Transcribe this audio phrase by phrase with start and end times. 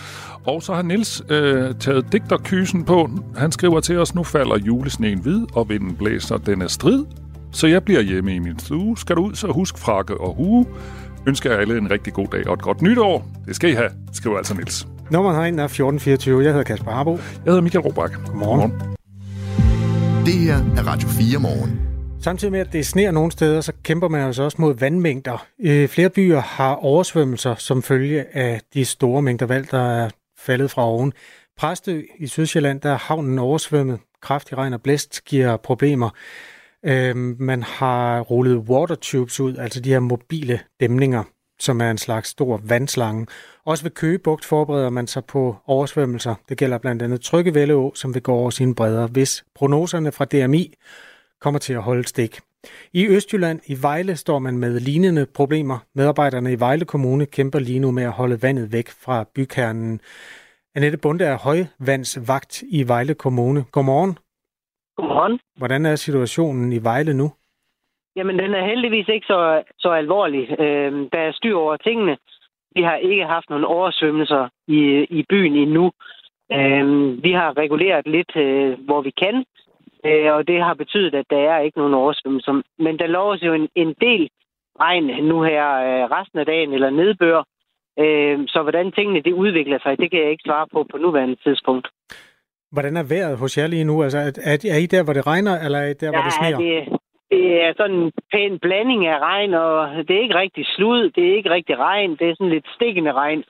[0.46, 3.10] Og så har Nils øh, taget digterkysen på.
[3.36, 7.04] Han skriver til os, nu falder julesneen hvid, og vinden blæser, den er strid.
[7.52, 8.98] Så jeg bliver hjemme i min stue.
[8.98, 10.66] Skal du ud, så husk frakke og hue.
[11.26, 13.28] Ønsker jeg alle en rigtig god dag og et godt nytår.
[13.46, 14.88] Det skal I have, skriver altså Nils.
[15.10, 16.42] Nummeret herinde er 1424.
[16.42, 17.12] Jeg hedder Kasper Harbo.
[17.12, 18.14] Jeg hedder Michael Robach.
[18.26, 18.70] Godmorgen.
[18.70, 18.97] Godmorgen.
[20.26, 21.80] Det her er Radio 4 morgen.
[22.20, 25.46] Samtidig med, at det sner nogle steder, så kæmper man altså også mod vandmængder.
[25.60, 30.70] Øh, flere byer har oversvømmelser som følge af de store mængder vand, der er faldet
[30.70, 31.12] fra oven.
[31.58, 33.98] Præstø i Sydsjælland, der er havnen oversvømmet.
[34.22, 36.10] Kraftig regn og blæst giver problemer.
[36.84, 41.24] Øhm, man har rullet water tubes ud, altså de her mobile dæmninger,
[41.60, 43.26] som er en slags stor vandslange.
[43.70, 46.34] Også ved Køgebugt forbereder man sig på oversvømmelser.
[46.48, 50.64] Det gælder blandt andet Tryggevælleå, som vil gå over sine bredder, hvis prognoserne fra DMI
[51.40, 52.32] kommer til at holde stik.
[52.92, 55.78] I Østjylland i Vejle står man med lignende problemer.
[55.94, 60.00] Medarbejderne i Vejle Kommune kæmper lige nu med at holde vandet væk fra bykernen.
[60.74, 63.64] Annette Bunde er højvandsvagt i Vejle Kommune.
[63.72, 64.18] Godmorgen.
[64.96, 65.38] Godmorgen.
[65.56, 67.32] Hvordan er situationen i Vejle nu?
[68.16, 70.60] Jamen, den er heldigvis ikke så, så alvorlig.
[70.60, 72.16] Øh, der er styr over tingene.
[72.78, 74.80] Vi har ikke haft nogen oversvømmelser i,
[75.18, 75.86] i byen endnu.
[76.58, 76.84] Øh,
[77.24, 79.36] vi har reguleret lidt, øh, hvor vi kan,
[80.06, 82.62] øh, og det har betydet, at der er ikke nogen oversvømmelser.
[82.78, 84.30] Men der loves jo en, en del
[84.80, 87.38] regn nu her øh, resten af dagen, eller nedbør.
[88.02, 91.36] Øh, så hvordan tingene det udvikler sig, det kan jeg ikke svare på på nuværende
[91.44, 91.88] tidspunkt.
[92.72, 94.02] Hvordan er vejret hos jer lige nu?
[94.02, 96.32] Altså, er, er I der, hvor det regner, eller er I der, ja, hvor det
[96.32, 96.58] sneer?
[96.58, 96.97] Det,
[97.30, 101.24] det er sådan en pæn blanding af regn, og det er ikke rigtig slud, det
[101.28, 103.44] er ikke rigtig regn, det er sådan lidt stikkende regn.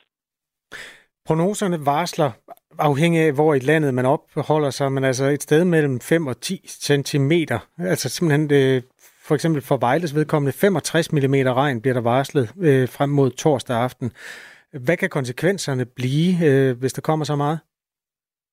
[1.26, 2.30] Prognoserne varsler,
[2.78, 6.40] afhængig af hvor i landet man opholder sig, men altså et sted mellem 5 og
[6.40, 7.32] 10 cm.
[7.78, 8.84] Altså simpelthen det,
[9.28, 13.76] for eksempel for Vejles vedkommende 65 mm regn bliver der varslet øh, frem mod torsdag
[13.76, 14.12] aften.
[14.86, 17.58] Hvad kan konsekvenserne blive, øh, hvis der kommer så meget?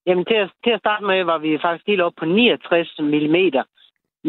[0.07, 3.37] Jamen til at, til at starte med var vi faktisk helt op på 69 mm.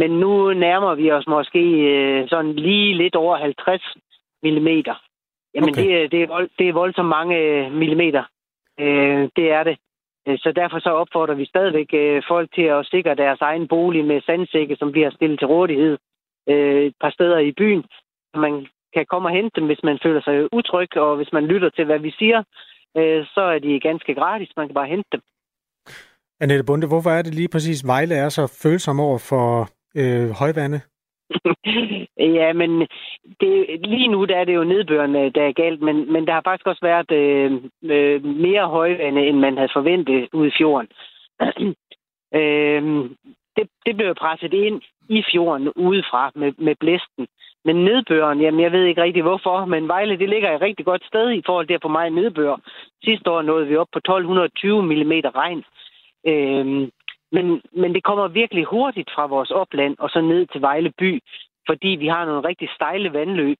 [0.00, 3.82] Men nu nærmer vi os måske øh, sådan lige lidt over 50
[4.42, 4.68] mm.
[5.54, 5.82] Jamen, okay.
[5.82, 8.24] det, det, er vold, det er voldsomt mange øh, millimeter.
[8.80, 9.76] Øh, det er det.
[10.28, 14.04] Øh, så derfor så opfordrer vi stadigvæk øh, folk til at sikre deres egen bolig
[14.04, 15.98] med sandsække, som bliver stillet til rådighed
[16.48, 17.84] et par steder i byen.
[18.34, 21.70] Man kan komme og hente dem, hvis man føler sig utryg, og hvis man lytter
[21.70, 22.42] til, hvad vi siger,
[23.34, 24.52] så er de ganske gratis.
[24.56, 25.20] Man kan bare hente dem.
[26.40, 30.80] Annette Bunde, hvorfor er det lige præcis, Vejle er så følsom over for øh, højvande?
[32.38, 32.70] ja, men
[33.40, 36.42] det, lige nu der er det jo nedbørende, der er galt, men, men der har
[36.44, 37.52] faktisk også været øh,
[37.84, 40.88] øh, mere højvande, end man havde forventet ude i fjorden.
[42.38, 42.82] øh,
[43.56, 47.26] det, det blev presset ind i fjorden udefra med, med blæsten.
[47.64, 51.04] Men nedbøren, jamen jeg ved ikke rigtig hvorfor, men Vejle det ligger et rigtig godt
[51.06, 52.56] sted i forhold til at få meget nedbør.
[53.04, 55.64] Sidste år nåede vi op på 1220 mm regn.
[56.26, 56.88] Øh,
[57.32, 61.20] men, men det kommer virkelig hurtigt fra vores opland og så ned til Vejle by,
[61.66, 63.58] fordi vi har nogle rigtig stejle vandløb.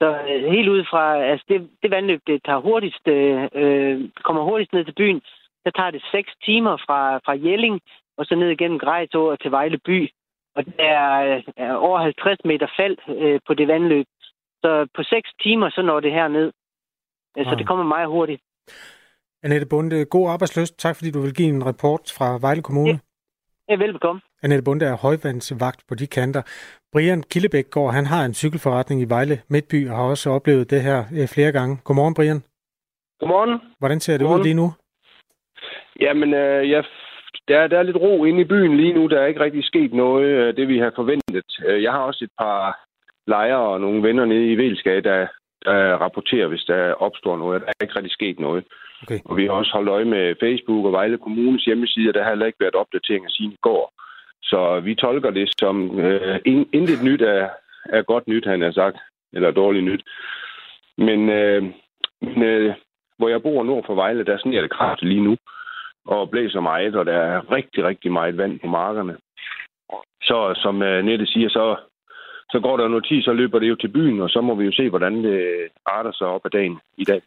[0.00, 4.42] Så øh, helt ud fra, altså det, det vandløb, det tager hurtigst, øh, øh kommer
[4.42, 5.20] hurtigst ned til byen,
[5.64, 7.80] så tager det 6 timer fra, fra Jelling
[8.18, 10.10] og så ned igennem Grejså til Vejle by.
[10.56, 14.06] Og der er, er over 50 meter fald øh, på det vandløb.
[14.62, 16.52] Så på 6 timer, så når det herned.
[17.36, 17.54] Så Wow.
[17.54, 18.42] det kommer meget hurtigt.
[19.42, 20.78] Annette Bunde, god arbejdsløst.
[20.78, 22.90] Tak fordi du vil give en rapport fra Vejle Kommune.
[22.90, 22.98] Ja.
[23.68, 24.20] Ja, velbekomme.
[24.42, 26.42] Annette Bunde er højvandsvagt på de kanter.
[26.92, 30.98] Brian Killebækgaard, han har en cykelforretning i Vejle Midtby og har også oplevet det her
[31.18, 31.76] øh, flere gange.
[31.84, 32.40] Godmorgen, Brian.
[33.20, 33.60] Godmorgen.
[33.78, 34.42] Hvordan ser det ud Godmorgen.
[34.42, 34.68] lige nu?
[36.00, 36.82] Jamen, øh, ja,
[37.48, 39.06] der, der er lidt ro inde i byen lige nu.
[39.06, 41.44] Der er ikke rigtig sket noget, øh, det vi har forventet.
[41.66, 42.84] Øh, Jeg har også et par
[43.26, 45.26] lejere og nogle venner nede i Velsgade, der,
[45.64, 47.62] der rapporterer, hvis der opstår noget.
[47.62, 48.64] Der er ikke rigtig sket noget.
[49.02, 49.18] Okay.
[49.24, 52.46] Og vi har også holdt øje med Facebook og Vejle Kommunes hjemmeside, der har heller
[52.46, 53.92] ikke været opdateringer siden i går.
[54.42, 57.48] Så vi tolker det som øh, in- intet nyt er,
[57.84, 58.96] er godt nyt, han har sagt.
[59.32, 60.02] Eller dårligt nyt.
[60.98, 61.62] Men, øh,
[62.20, 62.74] men øh,
[63.18, 65.36] hvor jeg bor nord for Vejle, der sneer det kraftigt lige nu.
[66.06, 69.16] Og blæser meget, og der er rigtig, rigtig meget vand på markerne.
[70.22, 71.76] Så som øh, Nette siger, så,
[72.50, 74.64] så går der noget tid, så løber det jo til byen, og så må vi
[74.64, 75.40] jo se, hvordan det
[75.86, 77.20] arter sig op ad dagen i dag.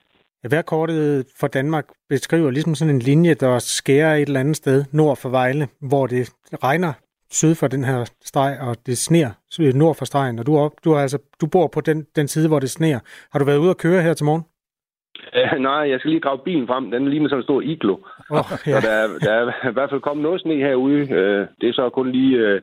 [0.52, 5.18] Værkortet for Danmark beskriver ligesom sådan en linje, der skærer et eller andet sted nord
[5.18, 6.30] for Vejle, hvor det
[6.64, 6.94] regner
[7.32, 9.30] syd for den her streg, og det sner
[9.76, 10.40] nord for stregen.
[10.40, 12.70] Og du, er op, du, er altså, du bor på den, den side, hvor det
[12.70, 13.00] sner.
[13.32, 14.44] Har du været ude at køre her til morgen?
[15.36, 16.92] Øh, nej, jeg skal lige grave bilen frem.
[16.92, 17.96] Den ligner sådan en stor iglo.
[18.30, 18.76] Oh, Ja.
[18.76, 21.02] Og der, er, der er i hvert fald kommet noget sne herude.
[21.20, 22.62] Øh, det er så kun lige øh,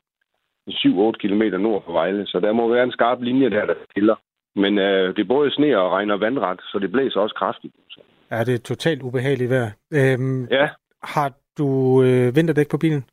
[0.73, 4.17] 7-8 km nord for Vejle, så der må være en skarp linje der, der skiller.
[4.57, 7.75] Men øh, det både sne og regner vandret, så det blæser også kraftigt.
[7.91, 8.01] Så,
[8.31, 9.71] Ja, det er totalt ubehageligt vejr.
[9.95, 10.69] Øhm, ja,
[11.03, 11.69] har du
[12.03, 13.05] øh, vinterdæk på bilen?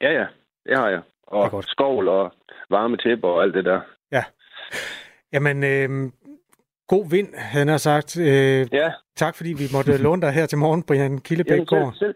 [0.00, 0.26] ja, ja,
[0.66, 1.00] det har jeg.
[1.26, 2.32] Og skovl og
[2.70, 3.80] varme tæpper og alt det der.
[5.32, 5.88] Jamen, øh,
[6.88, 8.20] god vind, han har sagt.
[8.20, 11.92] Øh, Ja, tak fordi vi måtte låne dig her til morgen, Brian jamen, Killebækgaard.
[11.92, 12.14] selv, selv,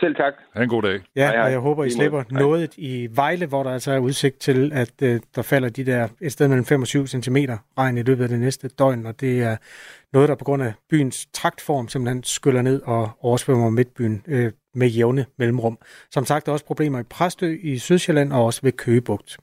[0.00, 0.32] selv tak.
[0.54, 1.00] Ha' en god dag.
[1.16, 1.44] Ja, Hej, hej.
[1.44, 2.40] og jeg håber, I slipper Hej.
[2.40, 6.08] noget i Vejle, hvor der altså er udsigt til, at øh, der falder de der
[6.20, 7.36] et sted mellem 5 og 7 cm
[7.78, 9.56] regn i løbet af det næste døgn, og det er
[10.12, 14.88] noget, der på grund af byens traktform simpelthen skyller ned og oversvømmer midtbyen øh, med
[14.88, 15.78] jævne mellemrum.
[16.10, 19.36] Som sagt, der er også problemer i Præstø i Sydsjælland og også ved Køgebugt.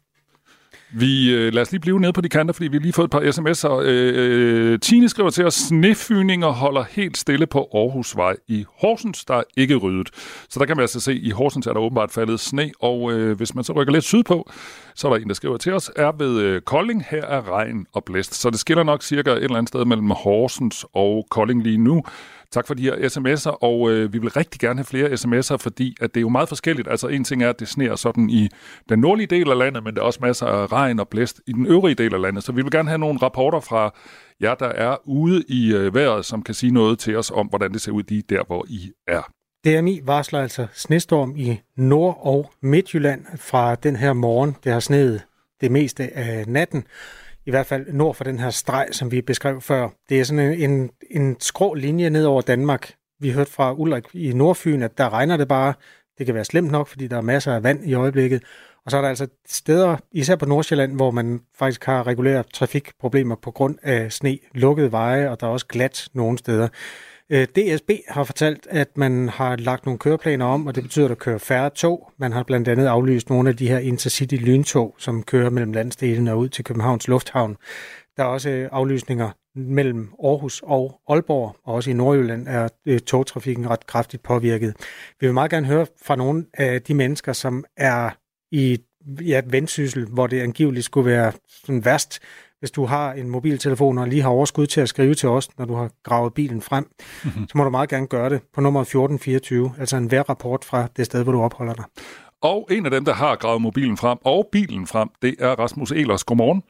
[0.94, 3.06] Vi øh, lad os lige blive nede på de kanter, fordi vi har lige fået
[3.06, 3.82] et par sms'er.
[3.84, 9.36] Øh, øh, Tine skriver til os, snefyninger holder helt stille på Aarhusvej i Horsens, der
[9.36, 10.10] er ikke ryddet.
[10.50, 13.12] Så der kan man altså se, at i Horsens er der åbenbart faldet sne, og
[13.12, 14.52] øh, hvis man så rykker lidt sydpå,
[14.96, 17.86] så er der en, der skriver til os, er ved øh, Kolding, her er regn
[17.94, 18.34] og blæst.
[18.34, 22.04] Så det skiller nok cirka et eller andet sted mellem Horsens og Kolding lige nu.
[22.52, 25.96] Tak for de her sms'er, og øh, vi vil rigtig gerne have flere sms'er, fordi
[26.02, 26.88] at det er jo meget forskelligt.
[26.88, 28.50] Altså en ting er, at det sneer sådan i
[28.90, 31.52] den nordlige del af landet, men der er også masser af regn og blæst i
[31.52, 32.44] den øvrige del af landet.
[32.44, 33.94] Så vi vil gerne have nogle rapporter fra
[34.42, 37.74] jer, der er ude i øh, vejret, som kan sige noget til os om, hvordan
[37.74, 39.32] det ser ud lige der, hvor I er.
[39.66, 44.56] DMI varsler altså snestorm i Nord- og Midtjylland fra den her morgen.
[44.64, 45.22] Det har sneet
[45.62, 46.84] det meste af natten.
[47.46, 49.90] I hvert fald nord for den her streg, som vi beskrev før.
[50.10, 52.94] Det er sådan en, en, en skrå linje ned over Danmark.
[53.20, 55.74] Vi hørte fra Ulrik i Nordfyn, at der regner det bare.
[56.18, 58.44] Det kan være slemt nok, fordi der er masser af vand i øjeblikket.
[58.86, 63.36] Og så er der altså steder, især på Nordsjælland, hvor man faktisk har regulære trafikproblemer
[63.36, 66.68] på grund af sne, lukkede veje, og der er også glat nogle steder.
[67.34, 71.10] Øh, DSB har fortalt, at man har lagt nogle køreplaner om, og det betyder, at
[71.10, 72.12] der kører færre tog.
[72.18, 76.40] Man har blandt andet aflyst nogle af de her Intercity-lyntog, som kører mellem landsdelene og
[76.40, 77.58] ud til Københavns Lufthavn.
[78.18, 83.00] Der er også øh, aflysninger mellem Aarhus og Aalborg, og også i Nordjylland er øh,
[83.00, 84.74] togtrafikken ret kraftigt påvirket.
[85.20, 88.10] Vi vil meget gerne høre fra nogle af de mennesker, som er
[88.52, 88.78] i
[89.22, 91.32] ja, vendsyssel, hvor det angiveligt skulle være
[91.66, 92.20] sådan værst,
[92.62, 95.66] hvis du har en mobiltelefon og lige har overskud til at skrive til os, når
[95.66, 96.86] du har gravet bilen frem,
[97.50, 101.06] så må du meget gerne gøre det på nummer 1424, altså en vejrrapport fra det
[101.06, 101.86] sted, hvor du opholder dig.
[102.52, 105.92] Og en af dem, der har gravet mobilen frem og bilen frem, det er Rasmus
[105.92, 106.24] Elers.
[106.24, 106.64] Godmorgen.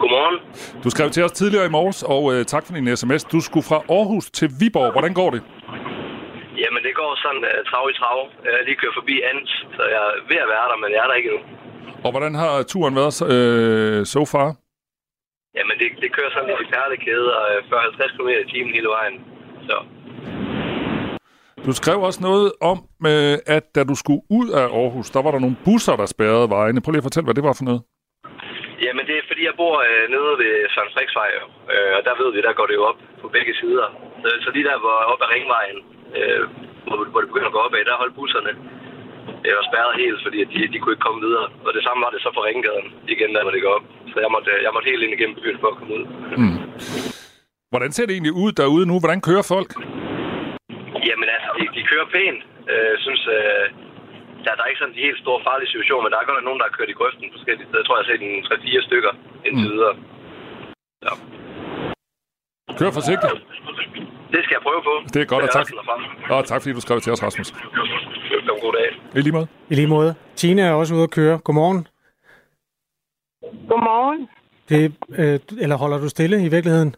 [0.00, 0.36] Godmorgen.
[0.84, 3.24] Du skrev til os tidligere i morges, og øh, tak for din sms.
[3.24, 4.92] Du skulle fra Aarhus til Viborg.
[4.92, 5.42] Hvordan går det?
[6.62, 8.18] Jamen, det går sådan uh, trav i trav.
[8.44, 11.08] Jeg lige kørt forbi Ans, så jeg er ved at være der, men jeg er
[11.10, 11.42] der ikke endnu.
[12.06, 14.48] Og hvordan har turen været øh, so far?
[15.56, 18.88] Jamen, det, det kører sådan lidt i perlekæde, og uh, 40-50 km i timen hele
[18.96, 19.16] vejen.
[19.68, 19.76] Så
[21.66, 22.78] Du skrev også noget om,
[23.10, 26.48] øh, at da du skulle ud af Aarhus, der var der nogle busser, der spærrede
[26.56, 26.80] vejene.
[26.80, 27.82] Prøv lige at fortælle, hvad det var for noget.
[28.84, 31.30] Jamen, det er fordi, jeg bor øh, nede ved Søren Friksvej,
[31.74, 33.86] øh, og der ved vi, der går det jo op på begge sider.
[34.22, 35.78] Så, så lige der, hvor op ad Ringvejen,
[36.18, 36.42] øh,
[36.86, 38.52] hvor, hvor det begynder at gå opad, der holdt busserne
[39.46, 41.46] øh, og spærret helt, fordi de, de kunne ikke komme videre.
[41.66, 43.86] Og det samme var det så på Ringgaden igen, hvor det går op.
[44.12, 46.04] Så jeg måtte, jeg måtte helt ind igennem byen for at komme ud.
[46.42, 46.58] Mm.
[47.72, 48.96] Hvordan ser det egentlig ud derude nu?
[49.02, 49.70] Hvordan kører folk?
[51.08, 52.40] Jamen altså, de, de kører pænt.
[52.72, 53.64] Øh, synes, øh,
[54.44, 56.60] der, der er ikke sådan de helt store farlige situationer, men der er godt nogen,
[56.60, 57.82] der har kørt i grøften forskellige steder.
[57.82, 58.44] Jeg tror, jeg har set en
[58.82, 59.12] 3-4 stykker
[59.46, 59.74] indtil mm.
[59.74, 59.94] videre.
[61.06, 61.12] Ja.
[62.78, 63.34] Kør forsigtigt.
[64.32, 64.94] Det skal jeg prøve på.
[65.14, 65.66] Det er godt, og tak.
[66.30, 67.52] Og tak fordi du skrev til os, Rasmus.
[68.62, 69.18] God dag.
[69.18, 69.46] I lige måde.
[69.70, 70.14] I lige måde.
[70.36, 71.38] Tine er også ude at køre.
[71.38, 71.88] Godmorgen.
[73.68, 74.28] Godmorgen.
[74.68, 74.82] Det,
[75.18, 76.94] øh, eller holder du stille i virkeligheden?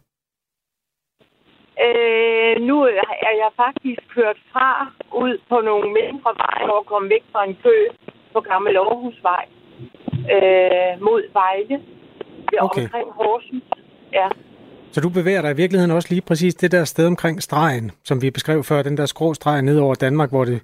[1.87, 2.75] Øh, nu
[3.29, 4.91] er jeg faktisk kørt fra
[5.23, 7.75] ud på nogle mindre veje at komme væk fra en kø
[8.33, 9.45] på Gammel Aarhusvej
[10.35, 11.77] øh, mod Vejle.
[12.49, 12.83] Det er Okay.
[12.83, 13.63] omkring Horsens.
[14.13, 14.27] Ja.
[14.93, 18.21] Så du bevæger dig i virkeligheden også lige præcis det der sted omkring stregen, som
[18.21, 20.61] vi beskrev før, den der skrå streg ned over Danmark, hvor det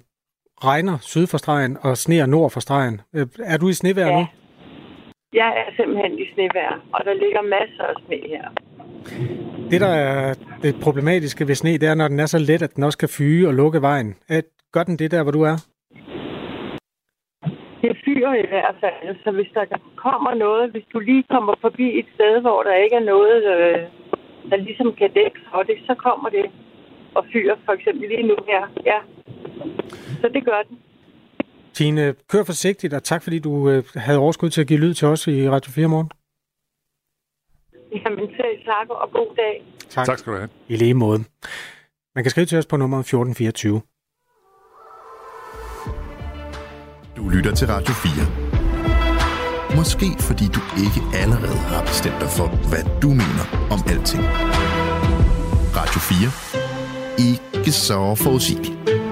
[0.64, 3.00] regner syd for stregen og sneer nord for stregen.
[3.14, 4.18] Øh, Er du i snevejr Ja.
[4.20, 4.26] nu?
[5.32, 8.44] Jeg er simpelthen i snevejr, og der ligger masser af sne her.
[9.70, 12.74] Det, der er det problematiske ved sne, det er, når den er så let, at
[12.76, 14.14] den også kan fyge og lukke vejen.
[14.28, 15.56] At, gør den det der, hvor du er?
[17.82, 19.64] Det fyrer i hvert fald, så hvis der
[19.96, 23.78] kommer noget, hvis du lige kommer forbi et sted, hvor der ikke er noget, øh,
[24.50, 26.46] der ligesom kan dække for det, så kommer det
[27.14, 28.62] og fyrer for eksempel lige nu her.
[28.90, 28.98] Ja.
[30.20, 30.78] Så det gør den.
[31.72, 35.08] Tine, kør forsigtigt, og tak fordi du øh, havde overskud til at give lyd til
[35.08, 36.10] os i Radio 4 morgen.
[37.92, 39.64] Jamen selv tak, og god dag.
[39.88, 40.06] Tak.
[40.06, 40.48] Tak skal du have.
[40.68, 41.18] I lige måde.
[42.14, 43.80] Man kan skrive til os på nummer 1424.
[47.16, 48.47] Du lytter til Radio 4.
[49.76, 54.22] Måske fordi du ikke allerede har bestemt dig for, hvad du mener om alting.
[55.76, 56.30] Radio 4.
[57.28, 59.07] Ikke så forudsigeligt.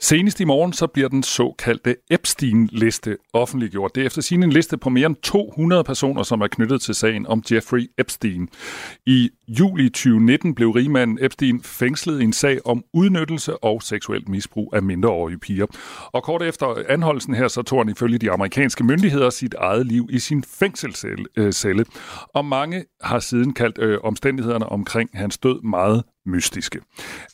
[0.00, 3.94] Senest i morgen så bliver den såkaldte Epstein-liste offentliggjort.
[3.94, 6.94] Det er efter sin en liste på mere end 200 personer, som er knyttet til
[6.94, 8.48] sagen om Jeffrey Epstein.
[9.06, 14.72] I juli 2019 blev rigmanden Epstein fængslet i en sag om udnyttelse og seksuelt misbrug
[14.74, 15.66] af mindreårige piger.
[16.12, 20.08] Og kort efter anholdelsen her, så tog han ifølge de amerikanske myndigheder sit eget liv
[20.10, 21.24] i sin fængselscelle.
[21.36, 21.86] Øh,
[22.34, 26.80] og mange har siden kaldt øh, omstændighederne omkring hans død meget mystiske.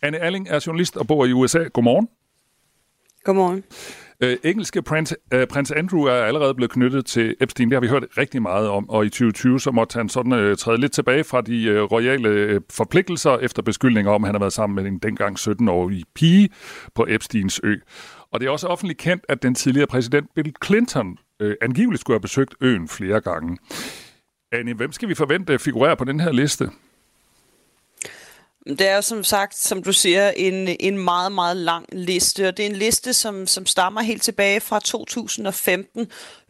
[0.02, 1.58] Anne Alling er journalist og bor i USA.
[1.58, 2.08] Godmorgen.
[3.24, 3.64] Godmorgen.
[4.22, 7.70] Øh, engelske prins, øh, prins Andrew er allerede blevet knyttet til Epstein.
[7.70, 10.56] Det har vi hørt rigtig meget om, og i 2020 så måtte han sådan øh,
[10.56, 14.40] træde lidt tilbage fra de øh, royale øh, forpligtelser efter beskyldninger om, at han har
[14.40, 16.48] været sammen med en dengang 17-årig pige
[16.94, 17.74] på Epsteins ø.
[18.32, 22.14] Og det er også offentligt kendt, at den tidligere præsident Bill Clinton øh, angiveligt skulle
[22.14, 23.58] have besøgt øen flere gange.
[24.52, 26.70] Annie, hvem skal vi forvente figurerer på den her liste?
[28.66, 32.56] Det er jo som sagt, som du siger, en, en meget, meget lang liste, og
[32.56, 36.06] det er en liste, som, som stammer helt tilbage fra 2015,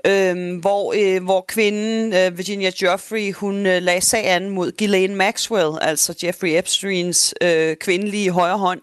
[0.06, 5.14] øh, hvor, øh, hvor kvinden øh, Virginia Joffrey, hun øh, lagde sag an mod Ghislaine
[5.14, 8.80] Maxwell, altså Jeffrey Epsteins øh, kvindelige højre hånd,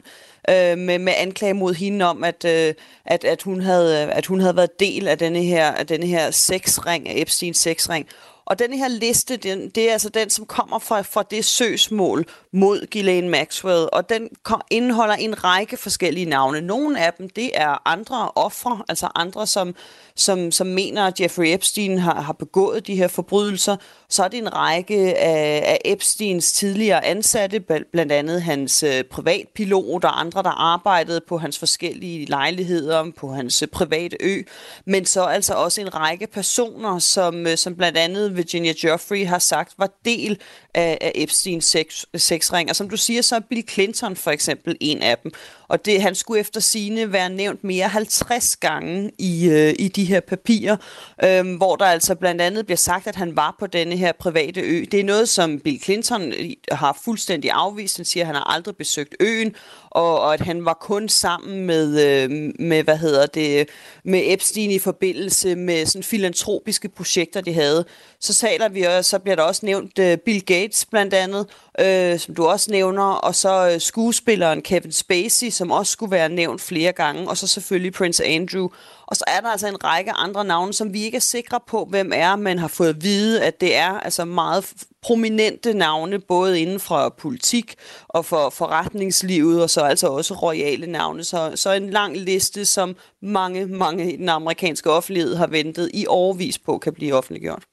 [0.49, 2.73] øh, med, med anklage mod hende om, at, øh,
[3.05, 6.31] at, at, hun havde, at hun havde været del af denne her, af denne her
[6.31, 8.07] sexring, af Epsteins sexring.
[8.49, 12.25] Og den her liste, den, det er altså den, som kommer fra, fra det søgsmål
[12.53, 16.61] mod Ghislaine Maxwell, og den kom, indeholder en række forskellige navne.
[16.61, 19.75] Nogle af dem, det er andre ofre, altså andre, som,
[20.15, 23.75] som, som mener, at Jeffrey Epstein har, har begået de her forbrydelser.
[24.09, 27.59] Så er det en række af, af Epsteins tidligere ansatte,
[27.91, 33.61] blandt andet hans øh, privatpilot og andre, der arbejdede på hans forskellige lejligheder, på hans
[33.61, 34.41] øh, private ø.
[34.85, 39.39] Men så altså også en række personer, som, øh, som blandt andet Virginia Joffrey har
[39.39, 40.39] sagt var del
[40.73, 42.69] af, af Epsteins sex, sexring.
[42.69, 45.31] Og som du siger, så er Bill Clinton for eksempel en af dem.
[45.67, 50.05] Og det, han skulle efter sine være nævnt mere 50 gange i, øh, i de
[50.05, 50.77] her papirer,
[51.23, 54.61] øh, hvor der altså blandt andet bliver sagt, at han var på denne her private
[54.61, 54.85] ø.
[54.91, 56.33] Det er noget, som Bill Clinton
[56.71, 57.97] har fuldstændig afvist.
[57.97, 59.55] Han siger, at han har aldrig besøgt øen,
[59.89, 63.69] og, og at han var kun sammen med, øh, med, hvad hedder det,
[64.03, 67.85] med Epstein i forbindelse med sådan filantropiske projekter, de havde.
[68.19, 71.47] Så taler vi også, så bliver der også nævnt øh, Bill Gates blandt andet,
[71.79, 76.29] øh, som du også nævner, og så øh, skuespilleren Kevin Spacey, som også skulle være
[76.29, 78.69] nævnt flere gange, og så selvfølgelig Prince Andrew.
[79.07, 81.87] Og så er der altså en række andre navne, som vi ikke er sikre på,
[81.89, 86.61] hvem er, men har fået at vide, at det er altså meget prominente navne, både
[86.61, 87.75] inden for politik
[88.07, 91.23] og for forretningslivet, og så altså også royale navne.
[91.23, 96.05] Så, så en lang liste, som mange, mange i den amerikanske offentlighed har ventet i
[96.07, 97.68] overvis på, kan blive offentliggjort.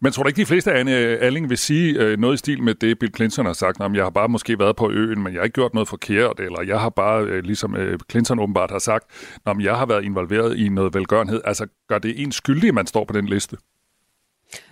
[0.00, 2.62] Men tror du ikke, de fleste af øh, Alling vil sige øh, noget i stil
[2.62, 5.32] med det, Bill Clinton har sagt, om jeg har bare måske været på øen, men
[5.32, 7.76] jeg har ikke gjort noget forkert, eller jeg har bare, øh, ligesom
[8.10, 9.04] Clinton åbenbart har sagt,
[9.44, 11.40] om jeg har været involveret i noget velgørenhed.
[11.44, 13.56] Altså, gør det en skyldig, at man står på den liste?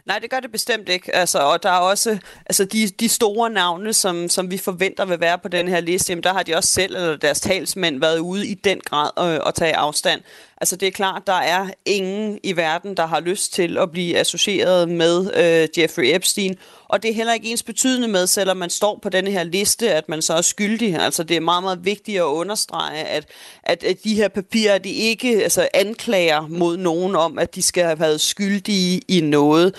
[0.08, 1.14] Nej, det gør det bestemt ikke.
[1.14, 5.20] Altså, og der er også altså, de, de store navne, som, som vi forventer vil
[5.20, 8.18] være på den her liste, jamen, der har de også selv eller deres talsmænd været
[8.18, 10.20] ude i den grad øh, at tage afstand.
[10.60, 14.18] Altså det er klart, der er ingen i verden, der har lyst til at blive
[14.18, 16.56] associeret med øh, Jeffrey Epstein.
[16.88, 19.94] Og det er heller ikke ens betydende med, selvom man står på denne her liste,
[19.94, 20.94] at man så er skyldig.
[20.94, 23.26] Altså det er meget, meget vigtigt at understrege, at,
[23.62, 27.84] at, at de her papirer, de ikke altså, anklager mod nogen om, at de skal
[27.84, 29.74] have været skyldige i noget.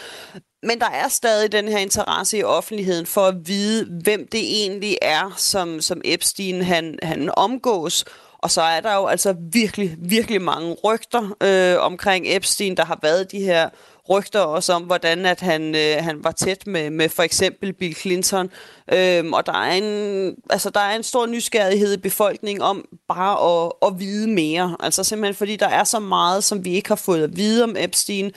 [0.64, 4.98] Men der er stadig den her interesse i offentligheden for at vide, hvem det egentlig
[5.02, 8.06] er, som, som Epstein han, han omgås.
[8.42, 12.78] Og så er der jo altså virkelig, virkelig mange rygter øh, omkring Epstein.
[12.78, 13.70] Der har været de her
[14.10, 17.96] rygter også om, hvordan at han, øh, han var tæt med, med for eksempel Bill
[17.96, 18.50] Clinton.
[18.94, 23.66] Øhm, og der er, en, altså, der er en stor nysgerrighed i befolkningen om bare
[23.66, 24.78] at, at vide mere.
[24.80, 27.76] Altså simpelthen fordi der er så meget, som vi ikke har fået at vide om
[27.78, 28.32] Epstein,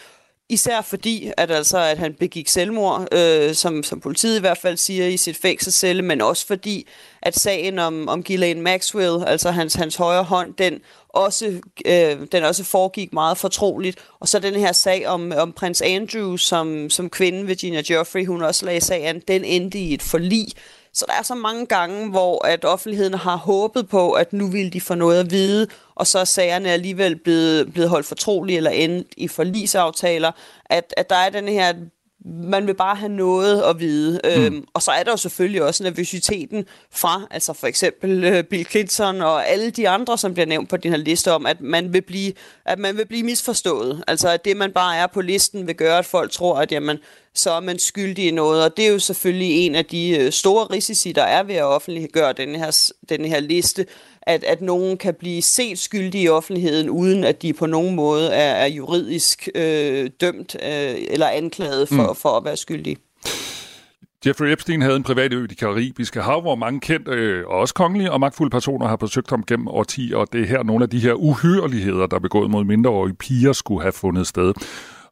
[0.52, 4.76] Især fordi, at, altså, at han begik selvmord, øh, som, som politiet i hvert fald
[4.76, 6.88] siger i sit fængselscelle, men også fordi,
[7.22, 12.44] at sagen om, om Ghislaine Maxwell, altså hans, hans højre hånd, den også, øh, den
[12.44, 13.98] også foregik meget fortroligt.
[14.20, 18.42] Og så den her sag om, om prins Andrew, som, som kvinde Virginia Joffrey, hun
[18.42, 20.46] også lagde sagen, den endte i et forlig.
[20.94, 24.72] Så der er så mange gange, hvor at offentligheden har håbet på, at nu vil
[24.72, 28.70] de få noget at vide, og så er sagerne alligevel blevet, blevet holdt fortrolige eller
[28.70, 30.32] endt i forlisaftaler,
[30.64, 31.72] at, at der er den her
[32.24, 34.20] man vil bare have noget at vide.
[34.24, 34.30] Mm.
[34.30, 38.66] Øhm, og så er der jo selvfølgelig også nervøsiteten fra, altså for eksempel øh, Bill
[38.66, 41.92] Clinton og alle de andre, som bliver nævnt på den her liste om, at man
[41.92, 42.32] vil blive,
[42.64, 44.04] at man vil blive misforstået.
[44.06, 46.98] Altså at det, man bare er på listen, vil gøre, at folk tror, at jamen,
[47.34, 48.64] så er man skyldig i noget.
[48.64, 51.64] Og det er jo selvfølgelig en af de øh, store risici, der er ved at
[51.64, 53.86] offentliggøre den her, den her liste,
[54.22, 58.30] at, at nogen kan blive set skyldige i offentligheden, uden at de på nogen måde
[58.30, 62.16] er, er juridisk øh, dømt øh, eller anklaget for, mm.
[62.16, 62.96] for at være skyldige.
[64.26, 67.58] Jeffrey Epstein havde en privat ø i det karibiske hav, hvor mange kendte øh, og
[67.58, 70.84] også kongelige og magtfulde personer har besøgt ham gennem årtier, og det er her nogle
[70.84, 74.54] af de her uhyreligheder, der er begået mod mindreårige piger, skulle have fundet sted.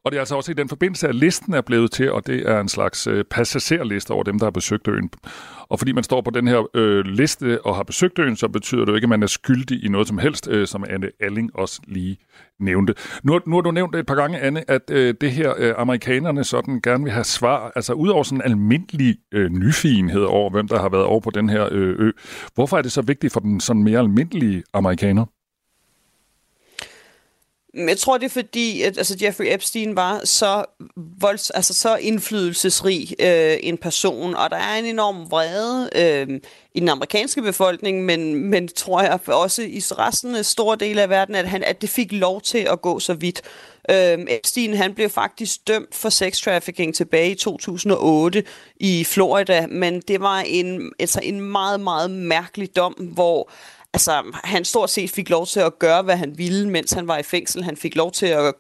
[0.04, 2.49] Og det er altså også i den forbindelse, at listen er blevet til, og det
[2.49, 5.11] er en slags øh, passagerliste over dem, der har besøgt øen.
[5.69, 8.84] Og fordi man står på den her øh, liste og har besøgt øen, så betyder
[8.84, 11.50] det jo ikke, at man er skyldig i noget som helst, øh, som Anne Alling
[11.56, 12.19] også lige
[12.60, 12.95] nævnte.
[13.23, 16.45] Nu, nu har du nævnt et par gange, Anne, at øh, det her øh, amerikanerne
[16.45, 20.69] sådan gerne vil have svar, altså ud over sådan en almindelig øh, nyfigenhed over, hvem
[20.69, 22.10] der har været over på den her øh, ø.
[22.54, 25.25] Hvorfor er det så vigtigt for den sådan mere almindelige amerikaner?
[27.75, 30.65] Jeg tror, det er fordi, at altså, Jeffrey Epstein var så,
[30.97, 36.41] volds, altså, så indflydelsesrig øh, en person, og der er en enorm vrede øh,
[36.75, 41.11] i den amerikanske befolkning, men, men tror jeg også i resten af store dele af
[41.11, 43.43] verden, at, han, at det fik lov til at gå så vidt.
[43.91, 48.45] Øh, Epstein han blev faktisk dømt for sex trafficking tilbage i 2008
[48.76, 53.50] i Florida, men det var en, altså en meget, meget mærkelig dom, hvor
[53.94, 57.18] altså, han stort set fik lov til at gøre, hvad han ville, mens han var
[57.18, 57.64] i fængsel.
[57.64, 58.54] Han fik lov til at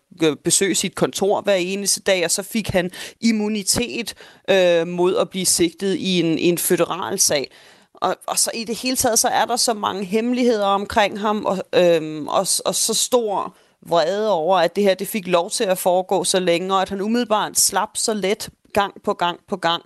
[0.44, 2.90] besøge sit kontor hver eneste dag, og så fik han
[3.20, 4.14] immunitet
[4.50, 7.50] øh, mod at blive sigtet i en, i en federal sag.
[7.94, 11.44] Og, og så i det hele taget, så er der så mange hemmeligheder omkring ham,
[11.44, 15.64] og, øhm, og, og så stor vrede over, at det her det fik lov til
[15.64, 19.56] at foregå så længe, og at han umiddelbart slap så let gang på gang på
[19.56, 19.82] gang.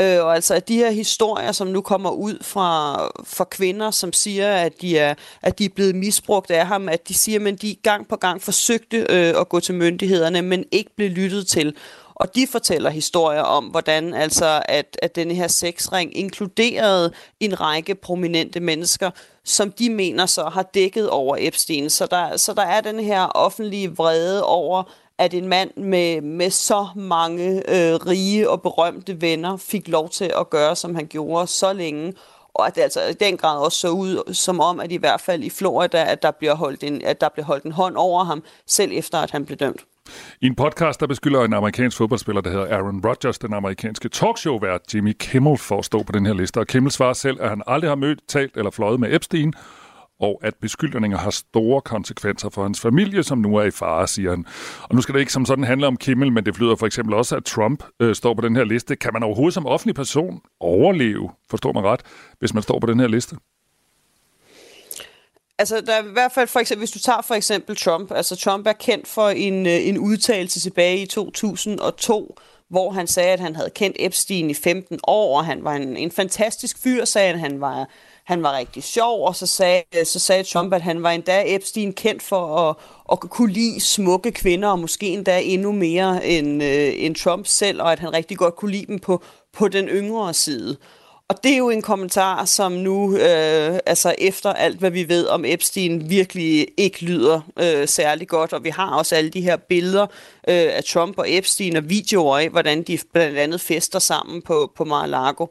[0.00, 4.12] Øh, og altså at de her historier, som nu kommer ud fra, fra kvinder, som
[4.12, 7.62] siger, at de, er, at de er blevet misbrugt af ham, at de siger, at
[7.62, 11.74] de gang på gang forsøgte øh, at gå til myndighederne, men ikke blev lyttet til.
[12.14, 17.94] Og de fortæller historier om, hvordan altså, at, at denne her sexring inkluderede en række
[17.94, 19.10] prominente mennesker,
[19.44, 21.90] som de mener så har dækket over Epstein.
[21.90, 24.82] Så der, så der er den her offentlige vrede over,
[25.18, 30.32] at en mand med, med så mange øh, rige og berømte venner fik lov til
[30.40, 32.14] at gøre, som han gjorde så længe.
[32.54, 35.20] Og at det altså i den grad også så ud som om, at i hvert
[35.20, 38.24] fald i Florida, at der bliver holdt en, at der bliver holdt en hånd over
[38.24, 39.80] ham, selv efter at han blev dømt.
[40.40, 44.94] I en podcast, der beskylder en amerikansk fodboldspiller, der hedder Aaron Rodgers, den amerikanske talkshow-vært
[44.94, 46.58] Jimmy Kimmel, for at stå på den her liste.
[46.58, 49.54] Og Kimmel svarer selv, at han aldrig har mødt, talt eller fløjet med Epstein,
[50.20, 54.30] og at beskyldninger har store konsekvenser for hans familie, som nu er i fare, siger
[54.30, 54.46] han.
[54.82, 57.14] Og nu skal det ikke som sådan handle om Kimmel, men det flyder for eksempel
[57.14, 58.96] også, at Trump øh, står på den her liste.
[58.96, 62.00] Kan man overhovedet som offentlig person overleve, forstår man ret,
[62.38, 63.36] hvis man står på den her liste?
[65.58, 68.36] Altså, der er i hvert fald for eksempel, hvis du tager for eksempel Trump, altså
[68.36, 72.36] Trump er kendt for en, øh, en udtalelse tilbage i 2002,
[72.68, 75.96] hvor han sagde, at han havde kendt Epstein i 15 år, og han var en,
[75.96, 77.38] en fantastisk fyr, sagde han.
[77.38, 77.88] Han var
[78.28, 81.92] han var rigtig sjov, og så sagde, så sagde Trump, at han var endda Epstein
[81.92, 82.76] kendt for at,
[83.12, 87.82] at kunne lide smukke kvinder, og måske endda endnu mere end, øh, end Trump selv,
[87.82, 90.76] og at han rigtig godt kunne lide dem på, på den yngre side.
[91.28, 95.26] Og det er jo en kommentar, som nu, øh, altså efter alt, hvad vi ved
[95.26, 98.52] om Epstein, virkelig ikke lyder øh, særlig godt.
[98.52, 100.02] Og vi har også alle de her billeder
[100.48, 104.72] øh, af Trump og Epstein og videoer af, hvordan de blandt andet fester sammen på,
[104.76, 105.46] på Mar-a-Lago.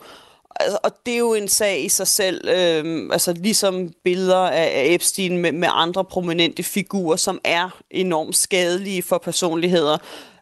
[0.60, 4.72] Altså, og det er jo en sag i sig selv, øh, altså ligesom billeder af,
[4.76, 9.98] af Epstein med, med andre prominente figurer, som er enormt skadelige for personligheder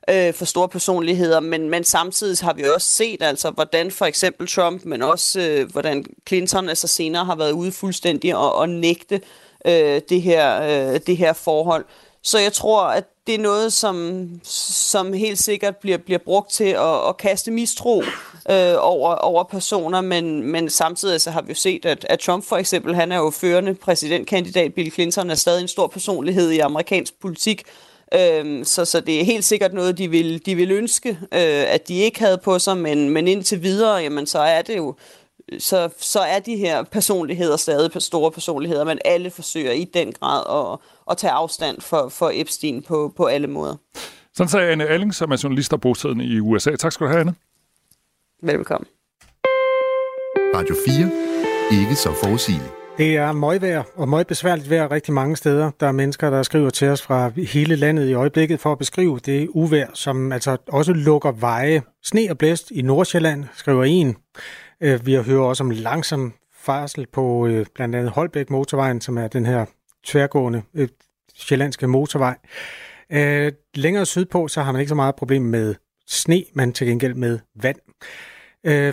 [0.09, 4.47] øh, for store personligheder, men, men samtidig har vi også set, altså, hvordan for eksempel
[4.47, 9.21] Trump, men også øh, hvordan Clinton altså senere har været ude fuldstændig og, og nægte
[9.67, 11.85] øh, det, her, øh, det her forhold.
[12.25, 16.63] Så jeg tror, at det er noget, som, som helt sikkert bliver, bliver brugt til
[16.63, 18.01] at, at kaste mistro
[18.49, 22.45] øh, over, over personer, men, men samtidig så har vi jo set, at, at Trump
[22.45, 26.59] for eksempel, han er jo førende præsidentkandidat, Bill Clinton er stadig en stor personlighed i
[26.59, 27.63] amerikansk politik,
[28.13, 31.87] øh, så, så det er helt sikkert noget, de vil, de vil ønske, øh, at
[31.87, 34.95] de ikke havde på sig, men, men indtil videre, jamen, så er det jo
[35.59, 40.71] så, så er de her personligheder stadig store personligheder, men alle forsøger i den grad
[40.73, 40.79] at,
[41.11, 43.75] at tage afstand for, for Epstein på, på alle måder.
[44.33, 46.75] Sådan sagde Anne Alling, som er journalist og bosiddende i USA.
[46.75, 47.35] Tak skal du have, Anne.
[48.43, 48.87] Velkommen.
[50.55, 50.75] Radio
[51.71, 51.81] 4.
[51.81, 52.71] Ikke så forudsigeligt.
[52.97, 55.71] Det er møgvejr og møgbesværligt vejr rigtig mange steder.
[55.79, 59.19] Der er mennesker, der skriver til os fra hele landet i øjeblikket for at beskrive
[59.19, 61.81] det uvejr, som altså også lukker veje.
[62.03, 64.15] Sne og blæst i Nordsjælland, skriver en.
[64.81, 69.17] Øh, vi har hørt også om langsom farsel på øh, blandt andet Holbæk motorvejen, som
[69.17, 69.65] er den her
[70.05, 70.87] tværgående øh,
[71.35, 72.37] sjællandske motorvej.
[73.75, 75.75] Længere sydpå, så har man ikke så meget problem med
[76.07, 77.77] sne, men til gengæld med vand.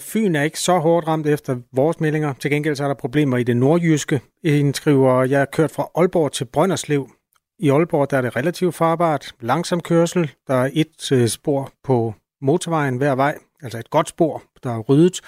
[0.00, 2.32] Fyn er ikke så hårdt ramt efter vores meldinger.
[2.32, 4.20] Til gengæld så er der problemer i det nordjyske.
[4.44, 7.10] En skriver, jeg er kørt fra Aalborg til Brønderslev.
[7.58, 9.34] I Aalborg der er det relativt farbart.
[9.40, 10.30] Langsom kørsel.
[10.46, 13.38] Der er et spor på motorvejen hver vej.
[13.62, 15.20] Altså et godt spor, der er ryddet.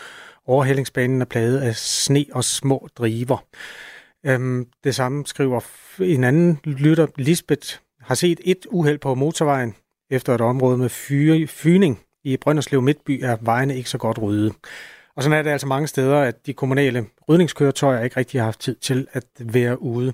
[0.46, 3.44] Overhældingsbanen er plaget af sne og små driver.
[4.26, 5.60] Øhm, det samme skriver
[6.00, 9.74] en anden lytter, Lisbeth, har set et uheld på motorvejen
[10.10, 14.52] efter et område med fyre, fyning i Brønderslev Midtby er vejene ikke så godt ryddet.
[15.16, 18.60] Og sådan er det altså mange steder, at de kommunale rydningskøretøjer ikke rigtig har haft
[18.60, 20.12] tid til at være ude.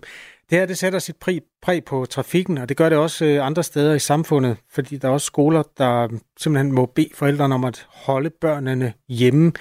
[0.51, 1.16] Det her det sætter sit
[1.62, 5.09] præg på trafikken, og det gør det også øh, andre steder i samfundet, fordi der
[5.09, 9.53] er også skoler, der simpelthen må bede forældrene om at holde børnene hjemme.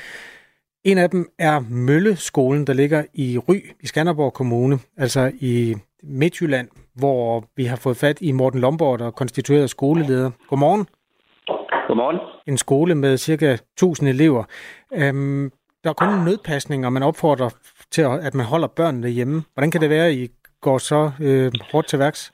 [0.85, 6.67] En af dem er Mølleskolen, der ligger i Ry i Skanderborg Kommune, altså i Midtjylland,
[6.99, 10.31] hvor vi har fået fat i Morten Lomborg, der er konstitueret skoleleder.
[10.49, 10.87] Godmorgen.
[11.87, 12.19] Godmorgen.
[12.47, 14.43] En skole med cirka 1000 elever.
[14.93, 15.51] Øhm,
[15.83, 17.49] der er kun en nødpasning, og man opfordrer
[17.91, 19.41] til, at man holder børnene hjemme.
[19.53, 20.27] Hvordan kan det være, at I
[20.61, 22.33] går så øh, hårdt til værks?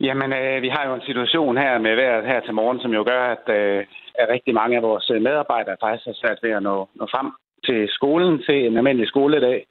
[0.00, 3.02] Jamen, øh, vi har jo en situation her med vejret her til morgen, som jo
[3.10, 3.86] gør, at, øh,
[4.18, 7.28] at rigtig mange af vores øh, medarbejdere faktisk har svært ved at nå, nå frem
[7.66, 9.66] til skolen til en almindelig skoledag.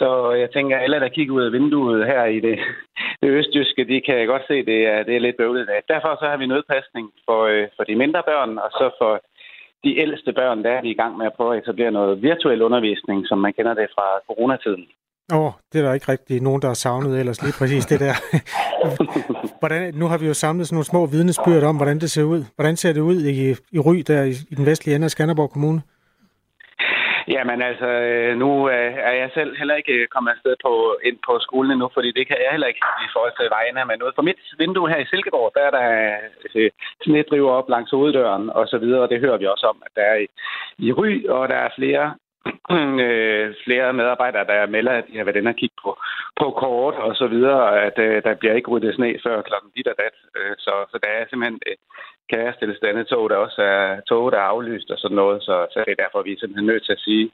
[0.00, 0.08] Så
[0.42, 2.58] jeg tænker, at alle, der kigger ud af vinduet her i det,
[3.22, 5.68] det østjyske, de kan godt se, at det er, det er lidt bøvlet.
[5.88, 9.12] Derfor så har vi nødpasning for, øh, for de mindre børn, og så for
[9.84, 12.62] de ældste børn, der er vi i gang med at prøve at etablere noget virtuel
[12.62, 14.86] undervisning, som man kender det fra coronatiden.
[15.32, 18.00] Åh, oh, det er der ikke rigtig nogen, der har savnet ellers lige præcis det
[18.00, 18.14] der.
[19.60, 22.42] hvordan, nu har vi jo samlet sådan nogle små vidnesbyrd om, hvordan det ser ud.
[22.56, 25.50] Hvordan ser det ud i, i Ry, der i, i den vestlige ende af Skanderborg
[25.50, 25.80] Kommune?
[27.34, 28.50] Jamen altså, øh, nu
[29.08, 30.72] er jeg selv heller ikke kommet afsted på,
[31.08, 33.80] ind på skolen endnu, fordi det kan jeg heller ikke i forhold til vejene.
[33.90, 35.88] Men ud fra mit vindue her i Silkeborg, der er der
[36.54, 36.70] øh,
[37.04, 40.02] snedriver op langs hoveddøren og så videre, og det hører vi også om, at der
[40.12, 40.26] er i,
[40.86, 42.14] i Ry, og der er flere
[43.06, 45.90] øh, flere medarbejdere, der melder, at de har været inde og kigge på,
[46.40, 49.88] på kort og så videre, at øh, der bliver ikke ryddet sne før klokken dit
[49.92, 50.16] og dat.
[50.36, 51.76] Øh, så, så der er simpelthen øh,
[52.32, 55.20] kaos til det andet tog, der også øh, er tog, der er aflyst og sådan
[55.22, 57.30] noget, så, så det er derfor, vi er simpelthen nødt til at sige,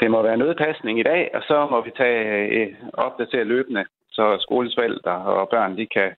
[0.00, 2.20] det må være nødpasning i dag, og så må vi tage
[2.58, 6.10] øh, opdatere løbende, så skolens forældre og børn, de kan,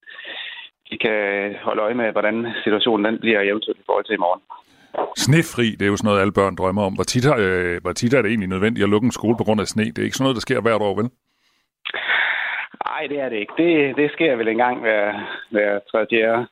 [0.91, 1.21] de kan
[1.63, 4.43] holde øje med, hvordan situationen den bliver eventuelt i forhold til i morgen.
[5.17, 6.95] Snefri, det er jo sådan noget, alle børn drømmer om.
[6.95, 9.61] Hvor tit, øh, hvor tit er det egentlig nødvendigt at lukke en skole på grund
[9.61, 9.85] af sne?
[9.85, 11.11] Det er ikke sådan noget, der sker hvert år, vel?
[12.87, 13.55] Nej, det er det ikke.
[13.63, 15.03] Det, det sker vel engang hver,
[15.51, 16.47] hver tredje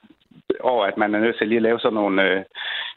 [0.60, 2.44] år, at man er nødt til lige at lave sådan nogle øh,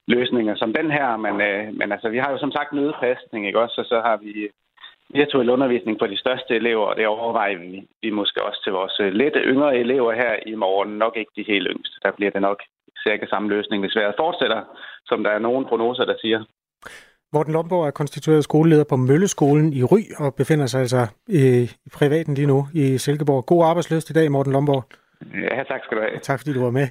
[0.07, 1.17] løsninger som den her.
[1.17, 3.75] Men, øh, men altså, vi har jo som sagt nødpasning, ikke også?
[3.81, 4.49] Og så har vi
[5.09, 8.99] virtuel undervisning for de største elever, og det overvejer vi, vi måske også til vores
[8.99, 10.97] øh, lidt yngre elever her i morgen.
[10.97, 11.95] Nok ikke de helt yngste.
[12.03, 12.59] Der bliver det nok
[13.07, 14.61] cirka samme løsning, hvis vejret fortsætter,
[15.09, 16.39] som der er nogle prognoser, der siger.
[17.33, 21.41] Morten Lomborg er konstitueret skoleleder på Mølleskolen i Ry og befinder sig altså i,
[21.85, 23.45] i privaten lige nu i Silkeborg.
[23.45, 24.83] God arbejdsløst i dag, Morten Lomborg.
[25.51, 26.19] Ja, tak skal du have.
[26.19, 26.87] Tak fordi du var med.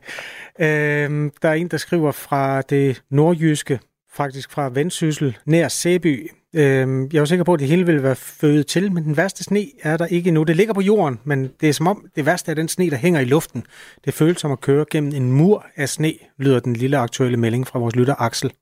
[0.66, 3.80] Øhm, der er en, der skriver fra det nordjyske,
[4.16, 6.30] faktisk fra Vendsyssel, nær Sæby.
[6.54, 9.44] Øhm, jeg er sikker på, at det hele vil være født til, men den værste
[9.44, 10.42] sne er der ikke endnu.
[10.42, 12.96] Det ligger på jorden, men det er som om det værste er den sne, der
[12.96, 13.64] hænger i luften.
[14.04, 17.66] Det føles som at køre gennem en mur af sne, lyder den lille aktuelle melding
[17.66, 18.52] fra vores lytter Axel.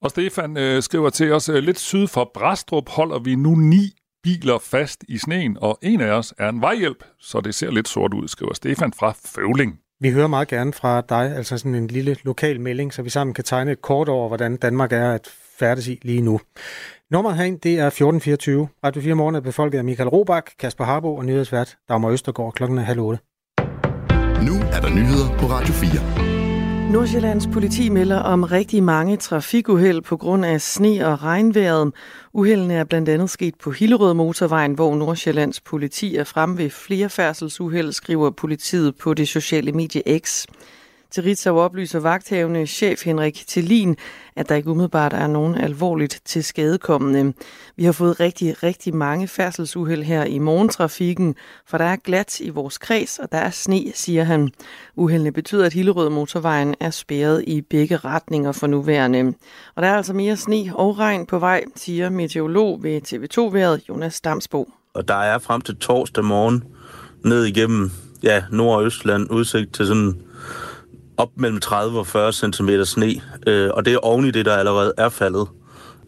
[0.00, 3.92] Og Stefan øh, skriver til os, øh, lidt syd for Brastrup holder vi nu ni
[4.22, 7.88] biler fast i sneen, og en af os er en vejhjælp, så det ser lidt
[7.88, 9.78] sort ud, skriver Stefan fra Føvling.
[10.00, 13.34] Vi hører meget gerne fra dig, altså sådan en lille lokal melding, så vi sammen
[13.34, 16.40] kan tegne et kort over, hvordan Danmark er at færdes i lige nu.
[17.10, 18.68] Nummeret herind, det er 1424.
[18.84, 22.78] Radio 4 morgen er befolket af Michael Robach, Kasper Harbo og nyhedsvært Dagmar Østergaard klokken
[22.78, 23.18] er halv otte.
[24.46, 26.37] Nu er der nyheder på Radio 4.
[26.92, 31.92] Nordsjællands politi melder om rigtig mange trafikuheld på grund af sne og regnvejret.
[32.32, 37.08] Uheldene er blandt andet sket på Hillerød Motorvejen, hvor Nordsjællands politi er frem ved flere
[37.08, 40.46] færdselsuheld, skriver politiet på det sociale medie X.
[41.10, 43.96] Til Ritzau oplyser vagthavende chef Henrik Tillin,
[44.36, 47.32] at der ikke umiddelbart er nogen alvorligt til skadekommende.
[47.76, 51.34] Vi har fået rigtig, rigtig mange færdselsuheld her i morgentrafikken,
[51.66, 54.50] for der er glat i vores kreds, og der er sne, siger han.
[54.96, 59.34] Uheldene betyder, at Hillerød motorvejen er spærret i begge retninger for nuværende.
[59.74, 64.20] Og der er altså mere sne og regn på vej, siger meteorolog ved TV2-været Jonas
[64.20, 64.70] Damsbo.
[64.94, 66.64] Og der er frem til torsdag morgen
[67.24, 67.90] ned igennem
[68.22, 70.22] ja, Nord- og Østland udsigt til sådan
[71.18, 74.56] op mellem 30 og 40 cm sne, øh, og det er oven i det, der
[74.56, 75.48] allerede er faldet.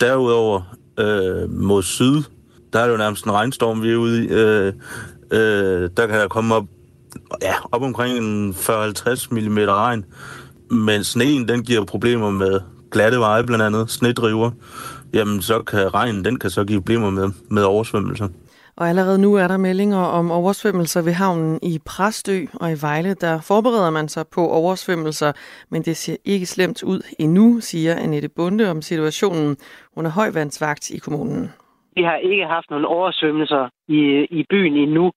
[0.01, 2.23] Derudover øh, mod syd,
[2.73, 4.29] der er det jo nærmest en regnstorm, vi er ude i.
[4.29, 4.73] Øh,
[5.31, 6.65] øh, der kan der komme op,
[7.43, 10.05] ja, op omkring 40-50 mm regn,
[10.71, 14.51] men sneen, den giver problemer med glatte veje, blandt andet snedriver.
[15.13, 18.29] Jamen, så kan regnen, den kan så give problemer med, med oversvømmelser.
[18.81, 23.15] Og allerede nu er der meldinger om oversvømmelser ved havnen i Præstø og i Vejle.
[23.15, 25.33] Der forbereder man sig på oversvømmelser,
[25.71, 29.57] men det ser ikke slemt ud endnu, siger Annette Bunde om situationen.
[29.95, 31.43] Hun er højvandsvagt i kommunen.
[31.97, 34.01] Vi har ikke haft nogen oversvømmelser i,
[34.39, 35.13] i byen endnu.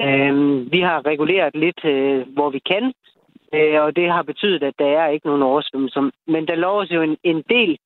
[0.00, 2.92] Øhm, vi har reguleret lidt, øh, hvor vi kan,
[3.54, 6.10] øh, og det har betydet, at der er ikke nogen oversvømmelser.
[6.26, 7.78] Men der loves jo en, en del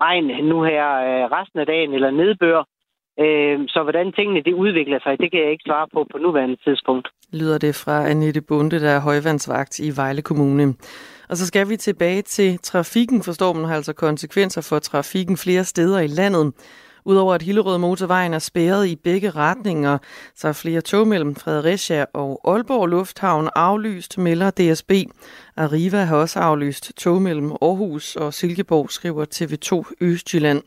[0.00, 2.64] regn nu her øh, resten af dagen, eller nedbør,
[3.20, 6.56] Øh, så hvordan tingene det udvikler sig, det kan jeg ikke svare på på nuværende
[6.64, 7.08] tidspunkt.
[7.32, 10.74] Lyder det fra Annette Bunde, der er højvandsvagt i Vejle Kommune.
[11.28, 15.64] Og så skal vi tilbage til trafikken, for stormen har altså konsekvenser for trafikken flere
[15.64, 16.52] steder i landet.
[17.04, 19.98] Udover at Hillerød motorvejen er spærret i begge retninger,
[20.34, 24.90] så er flere tog mellem Fredericia og Aalborg Lufthavn aflyst, melder DSB.
[25.56, 30.62] Arriva har også aflyst tog mellem Aarhus og Silkeborg, skriver TV2 Østjylland.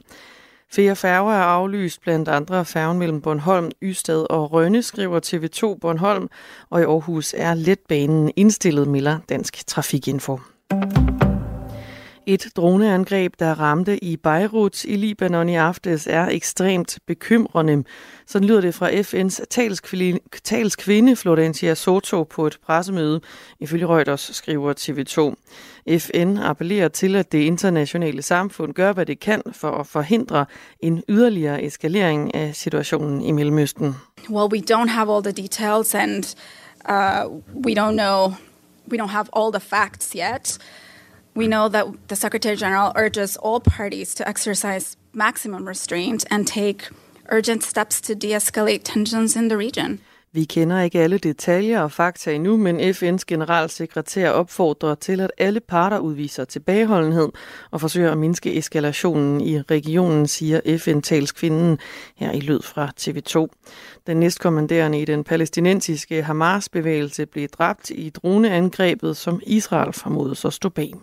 [0.74, 6.30] Flere færger er aflyst, blandt andre færgen mellem Bornholm, Ystad og Rønne, skriver TV2 Bornholm,
[6.70, 10.40] og i Aarhus er letbanen indstillet, melder Dansk Trafikinfo.
[12.26, 17.84] Et droneangreb, der ramte i Beirut i Libanon i aftes, er ekstremt bekymrende.
[18.28, 23.22] Sådan lyder det fra FN's talskvinde, talskvinde Florencia Soto på et pressemøde,
[23.60, 25.36] ifølge Reuters skriver TV2.
[26.00, 30.46] FN appellerer til, at det internationale samfund gør, hvad det kan for at forhindre
[30.80, 33.96] en yderligere eskalering af situationen i Mellemøsten.
[34.30, 36.36] Well, we don't have all the details and
[36.90, 37.32] uh,
[37.66, 38.34] we don't know,
[38.92, 40.60] we don't have all the facts yet.
[41.36, 46.89] We know that the Secretary General urges all parties to exercise maximum restraint and take
[47.32, 50.00] urgent steps to de escalate tensions in the region.
[50.36, 55.60] Vi kender ikke alle detaljer og fakta endnu, men FN's generalsekretær opfordrer til, at alle
[55.60, 57.30] parter udviser tilbageholdenhed
[57.72, 61.78] og forsøger at mindske eskalationen i regionen, siger FN-talskvinden
[62.15, 63.48] her i lyd fra TV2.
[64.08, 70.69] Den næstkommanderende i den palæstinensiske Hamas-bevægelse blev dræbt i droneangrebet, som Israel formodes at stå
[70.69, 70.93] bag.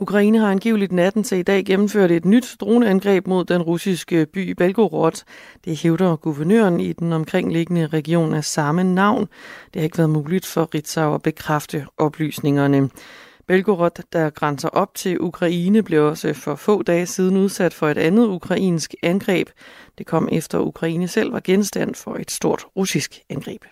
[0.00, 4.50] Ukraine har angiveligt natten til i dag gennemført et nyt droneangreb mod den russiske by
[4.50, 5.24] Belgorod.
[5.64, 9.28] Det hævder guvernøren i den omkringliggende region af samme navn.
[9.74, 12.90] Det har ikke været muligt for Ritzau at bekræfte oplysningerne.
[13.46, 17.98] Belgorod, der grænser op til Ukraine, blev også for få dage siden udsat for et
[17.98, 19.48] andet ukrainsk angreb.
[19.98, 23.64] Det kom efter Ukraine selv var genstand for et stort russisk angreb.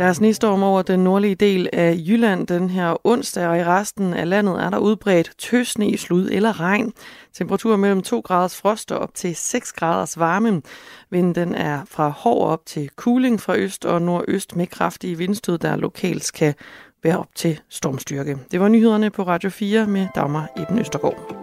[0.00, 4.14] Der er snestorm over den nordlige del af Jylland den her onsdag, og i resten
[4.14, 6.92] af landet er der udbredt tøsne, slud eller regn.
[7.34, 10.62] Temperatur mellem 2 graders frost og op til 6 graders varme.
[11.10, 15.58] Vinden den er fra hård op til kuling fra øst og nordøst med kraftige vindstød,
[15.58, 16.54] der lokalt kan
[17.02, 18.38] være op til stormstyrke.
[18.50, 21.34] Det var nyhederne på Radio 4 med Dagmar Eben Østergaard.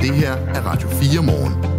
[0.00, 1.75] Det her er Radio 4 morgen.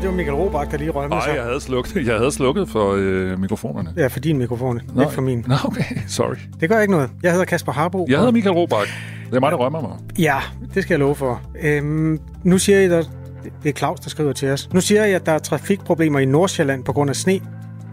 [0.00, 1.34] Det var Michael Robach, der lige rømmede Nej, sig.
[1.36, 3.92] jeg havde slukket, jeg havde slukket for øh, mikrofonerne.
[3.96, 5.44] Ja, for din mikrofon, Nå, ikke for min.
[5.48, 5.84] Nå, okay.
[6.08, 6.34] Sorry.
[6.60, 7.10] Det gør ikke noget.
[7.22, 8.06] Jeg hedder Kasper Harbo.
[8.08, 8.92] Jeg hedder Michael Robach.
[9.30, 9.90] Det er mig, der rømmer mig.
[10.18, 10.36] Ja,
[10.74, 11.40] det skal jeg love for.
[11.62, 13.02] Øhm, nu siger I, der,
[13.62, 14.68] det er Claus, der skriver til os.
[14.72, 17.40] Nu siger jeg, at der er trafikproblemer i Nordsjælland på grund af sne.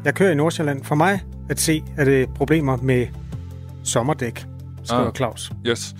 [0.06, 0.84] Jeg kører i Nordsjælland.
[0.84, 3.08] For mig at se, er det problemer med
[3.84, 4.46] sommerdæk,
[4.84, 5.14] skriver Ah.
[5.16, 5.52] Claus.
[5.68, 5.96] Yes.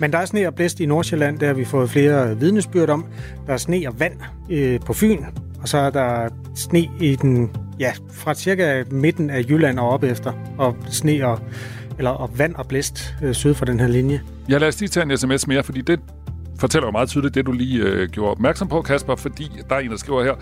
[0.00, 3.06] Men der er sne og blæst i Nordsjælland, der har vi fået flere vidnesbyrd om.
[3.46, 4.12] Der er sne og vand
[4.50, 5.24] øh, på Fyn,
[5.62, 10.04] og så er der sne i den, ja, fra cirka midten af Jylland og op
[10.04, 11.40] efter, og sne og,
[11.98, 14.20] eller, og vand og blæst øh, syd for den her linje.
[14.48, 16.00] Jeg lader os lige tage en sms mere, fordi det
[16.58, 19.80] fortæller jo meget tydeligt det, du lige øh, gjorde opmærksom på, Kasper, fordi der er
[19.80, 20.34] en, der skriver her.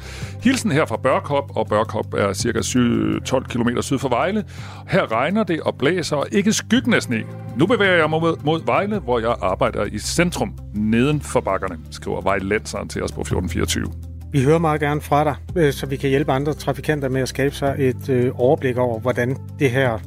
[0.42, 4.44] Hilsen her fra Børkop, og Børkop er cirka 7, 12 km syd for Vejle.
[4.88, 7.22] Her regner det og blæser, og ikke skyggen af sne.
[7.56, 11.78] Nu bevæger jeg mig mod, mod Vejle, hvor jeg arbejder i centrum, neden for bakkerne,
[11.90, 13.86] skriver Vejlenseren til os på 1424.
[14.32, 17.28] Vi hører meget gerne fra dig, øh, så vi kan hjælpe andre trafikanter med at
[17.28, 19.98] skabe sig et øh, overblik over, hvordan det her...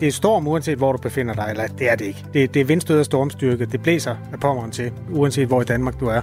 [0.00, 2.24] Det er storm, uanset hvor du befinder dig, eller det er det ikke.
[2.34, 3.66] Det, det er vindstød og stormstyrke.
[3.66, 6.20] Det blæser af pommeren til, uanset hvor i Danmark du er.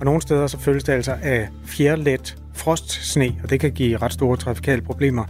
[0.00, 4.12] Og nogle steder så føles det altså af fjerlet frostsne, og det kan give ret
[4.12, 5.24] store trafikale problemer.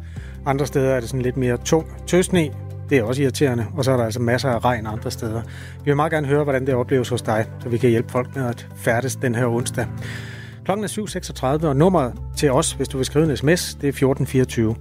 [0.46, 2.50] Andre steder er det sådan lidt mere tung tøsne.
[2.90, 5.42] Det er også irriterende, og så er der altså masser af regn andre steder.
[5.84, 8.36] Vi vil meget gerne høre, hvordan det opleves hos dig, så vi kan hjælpe folk
[8.36, 9.86] med at færdes den her onsdag.
[10.64, 10.88] Klokken er
[11.62, 14.76] 7.36, og nummeret til os, hvis du vil skrive en sms, det er 1424.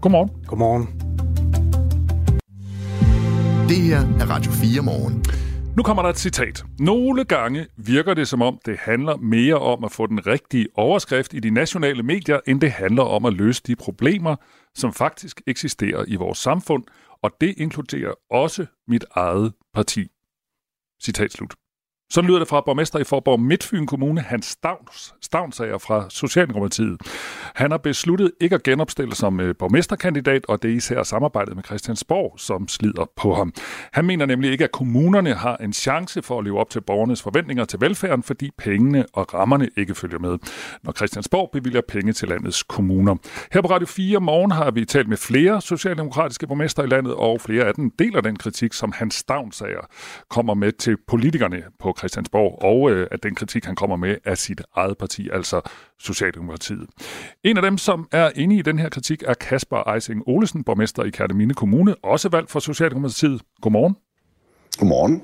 [0.00, 0.30] Godmorgen.
[0.46, 1.01] Godmorgen.
[3.72, 5.24] Det her er Radio 4 morgen.
[5.76, 6.64] Nu kommer der et citat.
[6.78, 11.34] Nogle gange virker det som om, det handler mere om at få den rigtige overskrift
[11.34, 14.36] i de nationale medier, end det handler om at løse de problemer,
[14.74, 16.84] som faktisk eksisterer i vores samfund,
[17.22, 20.08] og det inkluderer også mit eget parti.
[21.02, 21.54] Citat slut.
[22.12, 27.00] Så lyder det fra borgmester i Forborg Midtfyn Kommune, Hans Stavns, Stavnsager fra Socialdemokratiet.
[27.54, 31.64] Han har besluttet ikke at genopstille som øh, borgmesterkandidat, og det er især samarbejdet med
[31.64, 33.52] Christiansborg, som slider på ham.
[33.92, 37.22] Han mener nemlig ikke, at kommunerne har en chance for at leve op til borgernes
[37.22, 40.38] forventninger til velfærden, fordi pengene og rammerne ikke følger med,
[40.82, 43.16] når Christiansborg bevilger penge til landets kommuner.
[43.52, 47.40] Her på Radio 4 morgen har vi talt med flere socialdemokratiske borgmester i landet, og
[47.40, 49.86] flere af dem deler den kritik, som Hans Stavnsager
[50.30, 54.34] kommer med til politikerne på Christiansborg, og øh, at den kritik, han kommer med, er
[54.34, 55.60] sit eget parti, altså
[55.98, 56.86] Socialdemokratiet.
[57.44, 61.02] En af dem, som er inde i den her kritik, er Kasper Eising Olesen, borgmester
[61.04, 63.42] i Kærteminde Kommune, også valgt for Socialdemokratiet.
[63.60, 63.96] Godmorgen.
[64.78, 65.22] Godmorgen.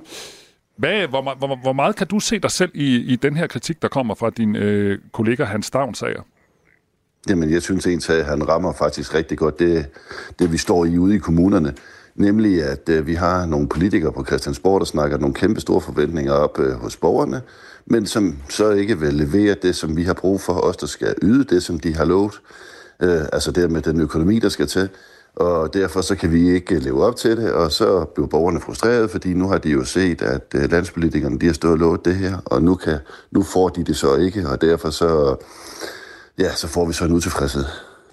[0.77, 3.83] Hvad, hvor, hvor, hvor meget kan du se dig selv i, i den her kritik,
[3.83, 6.23] der kommer fra din øh, kollega Hans Stavnsager?
[7.29, 9.87] Jamen, jeg synes egentlig, at han rammer faktisk rigtig godt det,
[10.39, 11.75] det, vi står i ude i kommunerne.
[12.19, 16.33] Nemlig, at øh, vi har nogle politikere på Christiansborg, der snakker nogle kæmpe store forventninger
[16.33, 17.43] op øh, hos borgerne,
[17.87, 21.15] men som så ikke vil levere det, som vi har brug for, os der skal
[21.23, 22.41] yde det, som de har lovet.
[23.03, 24.89] Øh, altså det med den økonomi, der skal til.
[25.37, 29.09] Og derfor så kan vi ikke leve op til det, og så bliver borgerne frustrerede,
[29.09, 32.17] fordi nu har de jo set, at øh, landspolitikerne de har stået og lovet det
[32.17, 32.99] her, og nu, kan,
[33.31, 35.37] nu får de det så ikke, og derfor så,
[36.39, 37.65] ja, så får vi så en utilfredshed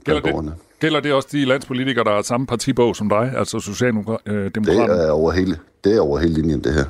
[0.06, 3.64] Gælder det, gælder det også de landspolitikere, der har samme partibog som dig, altså Det
[3.64, 5.02] Socialdemokraterne?
[5.02, 6.86] er over hele, det er over hele linjen, det her.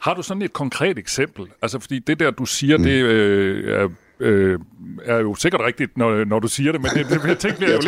[0.00, 1.46] Har du sådan et konkret eksempel?
[1.62, 2.82] Altså, fordi det der, du siger, mm.
[2.82, 3.88] det øh, er,
[4.20, 4.58] øh,
[5.04, 7.76] er jo sikkert rigtigt, når, når du siger det, men det, det, ting, bliver Ja,
[7.76, 7.80] jo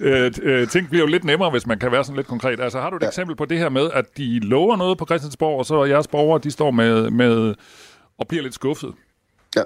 [0.00, 2.60] lidt, øh, øh, ting bliver jo lidt nemmere, hvis man kan være sådan lidt konkret.
[2.60, 3.06] Altså, har du et ja.
[3.06, 6.08] eksempel på det her med, at de lover noget på Christiansborg, og så er jeres
[6.08, 7.54] borgere, de står med, med
[8.18, 8.92] og bliver lidt skuffet?
[9.56, 9.62] Ja,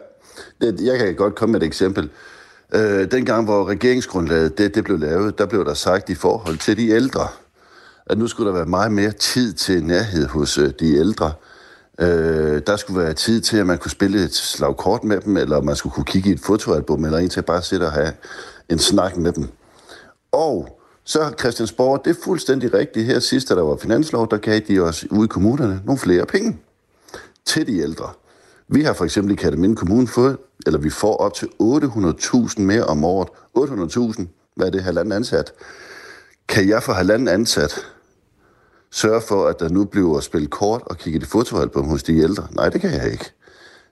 [0.60, 2.10] det, jeg kan godt komme med et eksempel.
[2.74, 6.76] Øh, dengang, hvor regeringsgrundlaget det, det blev lavet, der blev der sagt i forhold til
[6.76, 7.28] de ældre,
[8.06, 11.32] at nu skulle der være meget mere tid til nærhed hos øh, de ældre.
[12.00, 15.36] Øh, der skulle være tid til, at man kunne spille et slag kort med dem,
[15.36, 17.92] eller man skulle kunne kigge i et fotoalbum, eller en til at bare sidde og
[17.92, 18.12] have
[18.68, 19.48] en snak med dem.
[20.32, 23.06] Og så har Christiansborg, det er fuldstændig rigtigt.
[23.06, 26.26] Her sidst, da der var finanslov, der gav de os ude i kommunerne nogle flere
[26.26, 26.58] penge
[27.44, 28.10] til de ældre.
[28.68, 32.84] Vi har for eksempel i Kataminde Kommune fået, eller vi får op til 800.000 mere
[32.84, 33.28] om året.
[33.58, 35.52] 800.000, hvad er det, halvanden ansat?
[36.48, 37.86] Kan jeg for halvanden ansat
[38.90, 42.46] sørge for, at der nu bliver spillet kort og kigget i fotoalbum hos de ældre?
[42.52, 43.32] Nej, det kan jeg ikke.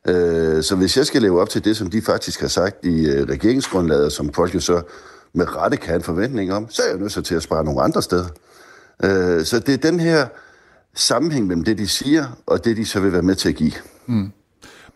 [0.08, 3.06] Øh, Så hvis jeg skal leve op til det, som de faktisk har sagt i
[3.06, 4.82] øh, regeringsgrundlaget, som folk jo så
[5.34, 7.82] med rette kan have en forventning om, så er jeg nødt til at spare nogle
[7.82, 8.26] andre steder.
[9.04, 10.26] Øh, Så det er den her
[10.94, 13.72] sammenhæng mellem det, de siger, og det, de så vil være med til at give.
[14.06, 14.32] Mm.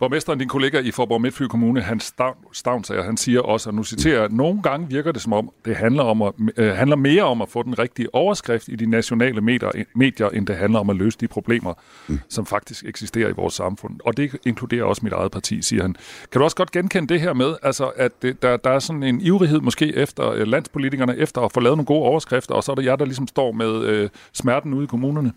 [0.01, 2.15] Borgmesteren, din kollega i Forborg Midtfyn Kommune, Hans
[2.53, 5.77] Stavnsager, han siger også, og nu citerer at nogle gange virker det som om, det
[5.77, 9.41] handler, om at, øh, handler mere om at få den rigtige overskrift i de nationale
[9.41, 11.75] medier, medier, end det handler om at løse de problemer,
[12.09, 12.21] mm.
[12.29, 14.01] som faktisk eksisterer i vores samfund.
[14.05, 15.95] Og det inkluderer også mit eget parti, siger han.
[16.33, 19.03] Kan du også godt genkende det her med, altså, at det, der, der er sådan
[19.03, 22.73] en ivrighed måske efter øh, landspolitikerne, efter at få lavet nogle gode overskrifter, og så
[22.73, 25.33] er det jer, der ligesom står med øh, smerten ude i kommunerne?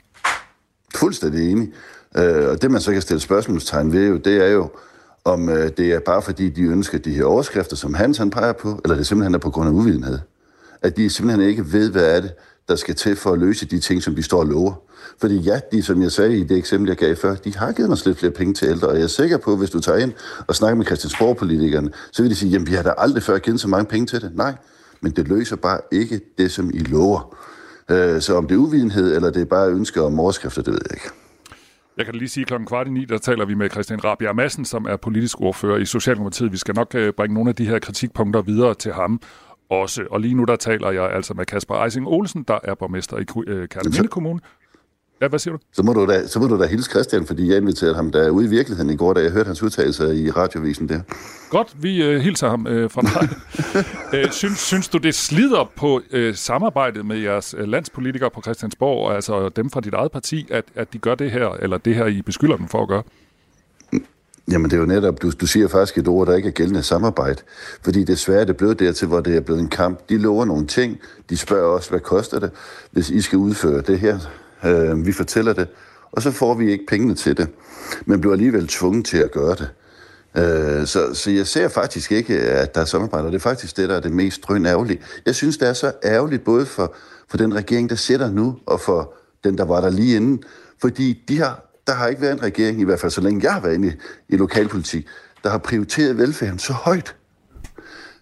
[0.95, 1.72] Fuldstændig enig.
[2.18, 4.70] Øh, og det, man så kan stille spørgsmålstegn ved, jo, det er jo,
[5.26, 8.53] om øh, det er bare fordi, de ønsker de her overskrifter, som Hans han peger
[8.53, 10.20] på, eller det simpelthen er på grund af uvidenhed.
[10.82, 12.32] At de simpelthen ikke ved, hvad er det,
[12.68, 14.74] der skal til for at løse de ting, som de står og lover.
[15.20, 17.91] Fordi ja, de, som jeg sagde i det eksempel, jeg gav før, de har givet
[17.91, 19.97] os lidt flere penge til ældre, og jeg er sikker på, at hvis du tager
[19.97, 20.14] ind
[20.47, 23.59] og snakker med Christiansborg-politikerne, så vil de sige, jamen vi har da aldrig før givet
[23.59, 24.32] så mange penge til det.
[24.36, 24.53] Nej,
[25.01, 27.36] men det løser bare ikke det, som I lover.
[27.89, 30.80] Øh, så om det er uvidenhed, eller det er bare ønsker om overskrifter, det ved
[30.89, 31.22] jeg ikke.
[31.98, 34.66] Jeg kan lige sige, klokken kvart i ni, der taler vi med Christian Rabia Madsen,
[34.66, 36.52] som er politisk ordfører i Socialdemokratiet.
[36.52, 39.22] Vi skal nok øh, bringe nogle af de her kritikpunkter videre til ham
[39.70, 40.04] også.
[40.12, 43.22] Og lige nu, der taler jeg altså med Kasper Eising Olsen, der er borgmester i
[43.48, 44.39] øh, Kærleminde Kommune.
[45.24, 45.59] Ja, hvad siger du?
[45.74, 48.30] Så må du da, så må du da hilse Christian, fordi jeg inviterede ham der
[48.30, 50.99] ude i virkeligheden i går, da jeg hørte hans udtalelser i radiovisen der.
[51.49, 53.30] Godt, vi øh, hilser ham øh, fra dig.
[54.19, 59.15] øh, synes, synes du, det slider på øh, samarbejdet med jeres øh, landspolitikere på Christiansborg,
[59.15, 62.05] altså dem fra dit eget parti, at, at de gør det her, eller det her,
[62.05, 63.03] I beskylder dem for at gøre?
[64.51, 66.84] Jamen det er jo netop, du, du siger faktisk et ord, der ikke er gældende
[66.84, 67.41] samarbejde.
[67.84, 70.09] Fordi desværre det blevet dertil, hvor det er blevet en kamp.
[70.09, 70.99] De lover nogle ting,
[71.30, 72.51] de spørger også, hvad koster det,
[72.91, 74.19] hvis I skal udføre det her.
[74.66, 75.68] Øh, vi fortæller det,
[76.11, 77.47] og så får vi ikke pengene til det.
[78.05, 79.70] Men bliver alligevel tvunget til at gøre det.
[80.38, 83.78] Øh, så, så jeg ser faktisk ikke, at der er samarbejde, og det er faktisk
[83.78, 85.01] det, der er det mest drøn ærgerlige.
[85.26, 86.95] Jeg synes, det er så ærgerligt, både for,
[87.30, 90.43] for den regering, der sidder nu, og for den, der var der lige inden.
[90.82, 93.53] Fordi de har, der har ikke været en regering, i hvert fald så længe jeg
[93.53, 93.91] har været inde i,
[94.30, 95.07] i lokalpolitik,
[95.43, 97.16] der har prioriteret velfærden så højt.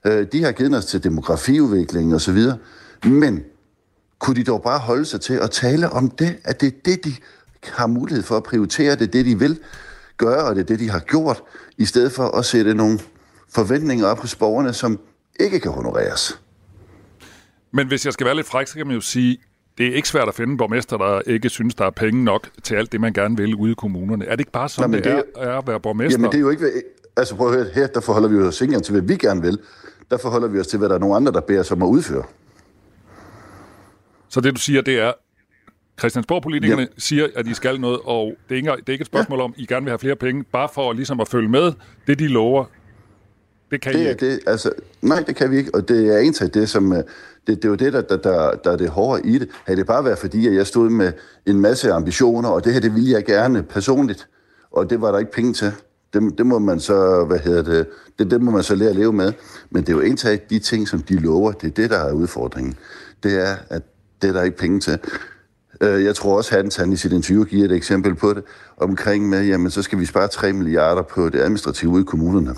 [0.05, 2.57] Øh, de har givet os til demografiudvikling og så videre.
[3.03, 3.43] Men
[4.21, 7.05] kunne de dog bare holde sig til at tale om det, at det er det,
[7.05, 7.13] de
[7.63, 9.59] har mulighed for at prioritere, det er det, de vil
[10.17, 11.43] gøre, og det er det, de har gjort,
[11.77, 12.99] i stedet for at sætte nogle
[13.49, 14.99] forventninger op hos borgerne, som
[15.39, 16.39] ikke kan honoreres.
[17.71, 19.37] Men hvis jeg skal være lidt fræk, så kan man jo sige,
[19.77, 22.49] det er ikke svært at finde en borgmester, der ikke synes, der er penge nok
[22.63, 24.25] til alt det, man gerne vil ude i kommunerne.
[24.25, 26.19] Er det ikke bare sådan, Nej, det, det er, er at være borgmester?
[26.19, 26.71] Jamen det er jo ikke...
[27.17, 29.59] Altså prøv at høre, her der forholder vi os ikke til, hvad vi gerne vil.
[30.11, 31.87] Der forholder vi os til, hvad der er nogle andre, der beder sig om at
[31.87, 32.23] udføre.
[34.31, 35.13] Så det, du siger, det er,
[35.99, 36.87] Christiansborg-politikerne ja.
[36.97, 39.43] siger, at de skal noget, og det er, ikke, det er ikke et spørgsmål ja.
[39.43, 41.73] om, I gerne vil have flere penge, bare for ligesom at følge med
[42.07, 42.65] det, de lover.
[43.71, 44.31] Det kan det I ikke.
[44.31, 44.71] Det, altså,
[45.01, 46.93] nej, det kan vi ikke, og det er en af det, som...
[46.93, 47.03] Øh,
[47.47, 49.49] det, det er jo det, der, der, der, der er det hårde i det.
[49.65, 51.13] Havde det bare været fordi, at jeg stod med
[51.45, 54.27] en masse ambitioner, og det her, det ville jeg gerne personligt,
[54.71, 55.71] og det var der ikke penge til.
[56.13, 57.87] Det, det må man så, hvad hedder det,
[58.19, 59.33] det, det må man så lære at leve med.
[59.69, 61.97] Men det er jo en af de ting, som de lover, det er det, der
[61.99, 62.75] er udfordringen.
[63.23, 63.81] Det er, at
[64.21, 64.99] det er der ikke penge til.
[65.81, 68.43] Øh, jeg tror også, at han i sit interview giver et eksempel på det,
[68.77, 72.55] omkring med, jamen så skal vi spare 3 milliarder på det administrative ude i kommunerne.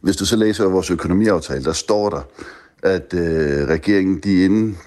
[0.00, 2.22] Hvis du så læser vores økonomiaftale, der står der,
[2.82, 4.78] at øh, regeringen, de inden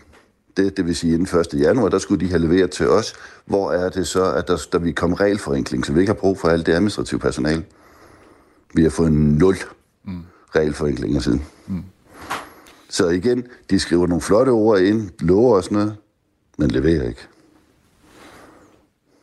[0.58, 1.48] det, det vil sige inden 1.
[1.54, 3.14] januar, der skulle de have leveret til os.
[3.46, 6.40] Hvor er det så, at der, der vi kom regelforenkling, så vi ikke har brug
[6.40, 7.64] for alt det administrative personale?
[8.74, 9.56] Vi har fået nul
[10.06, 10.22] mm.
[10.56, 11.46] regelforenklinger siden.
[12.90, 15.96] Så igen, de skriver nogle flotte ord ind, lover sådan noget,
[16.58, 17.28] men leverer ikke.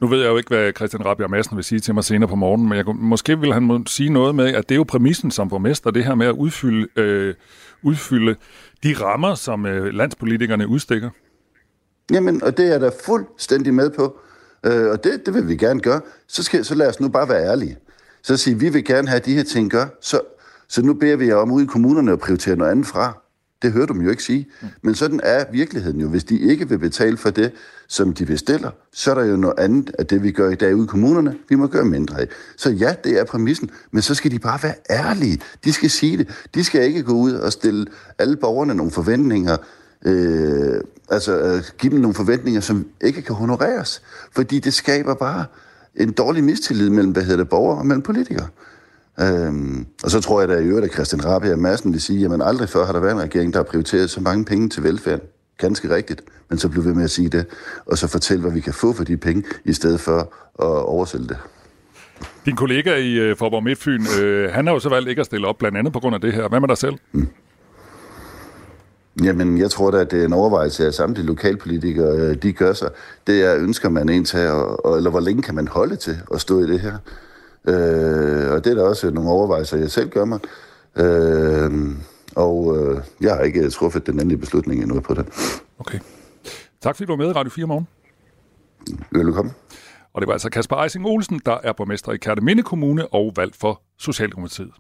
[0.01, 2.35] Nu ved jeg jo ikke, hvad Christian Rabia Madsen vil sige til mig senere på
[2.35, 5.49] morgenen, men jeg, måske vil han sige noget med, at det er jo præmissen som
[5.49, 7.35] borgmester, det her med at udfylde, øh,
[7.83, 8.37] udfylde
[8.83, 11.11] de rammer, som øh, landspolitikerne udstikker.
[12.11, 14.19] Jamen, og det er der fuldstændig med på,
[14.67, 16.01] øh, og det, det vil vi gerne gøre.
[16.29, 17.77] Så, skal, så lad os nu bare være ærlige.
[18.23, 20.21] Så sige, vi vil gerne have de her ting gør, så,
[20.69, 23.26] så nu beder vi jer om ude i kommunerne at prioritere noget andet fra.
[23.63, 24.49] Det hører du dem jo ikke sige.
[24.63, 24.69] Mm.
[24.83, 26.09] Men sådan er virkeligheden jo.
[26.09, 27.53] Hvis de ikke vil betale for det,
[27.89, 30.77] som de bestiller, så er der jo noget andet af det, vi gør i dag
[30.77, 32.29] ude i kommunerne, vi må gøre mindre af.
[32.57, 35.41] Så ja, det er præmissen, men så skal de bare være ærlige.
[35.65, 36.47] De skal sige det.
[36.55, 37.87] De skal ikke gå ud og stille
[38.19, 39.57] alle borgerne nogle forventninger,
[40.07, 40.81] øh,
[41.11, 44.03] altså øh, give dem nogle forventninger, som ikke kan honoreres.
[44.33, 45.45] Fordi det skaber bare
[45.95, 48.49] en dårlig mistillid mellem, hvad hedder det, borgere og mellem politikere.
[49.21, 52.25] Øhm, og så tror jeg, at i øvrigt, at Christian Rabia og Madsen vil sige,
[52.25, 54.83] at aldrig før har der været en regering, der har prioriteret så mange penge til
[54.83, 55.21] velfærd.
[55.59, 56.23] Ganske rigtigt.
[56.49, 57.47] Men så bliver vi med at sige det,
[57.87, 60.19] og så fortælle, hvad vi kan få for de penge, i stedet for
[60.59, 61.37] at oversælge det.
[62.47, 65.47] Din kollega i uh, Forborg Midtfyn, uh, han har jo så valgt ikke at stille
[65.47, 66.49] op, blandt andet på grund af det her.
[66.49, 66.95] Hvad med dig selv?
[67.13, 67.29] Mm.
[69.25, 72.73] Jamen, jeg tror da, at det er en overvejelse, at samtlige lokalpolitikere, øh, de gør
[72.73, 72.91] sig.
[73.27, 76.61] Det er, ønsker man en til, eller hvor længe kan man holde til at stå
[76.61, 76.97] i det her?
[77.67, 80.41] Øh, og det er da også nogle overvejelser, jeg selv gør mig.
[80.97, 81.97] Øh,
[82.37, 85.27] og øh, jeg har ikke truffet den endelige beslutning endnu på det.
[85.79, 85.99] Okay.
[86.81, 87.89] Tak fordi du var med i Radio 4 morgen.
[89.13, 89.55] Velkommen.
[90.15, 93.57] Og det var altså Kasper Eising Olsen, der er borgmester i Kærteminde Kommune og valgt
[93.57, 94.71] for Socialdemokratiet.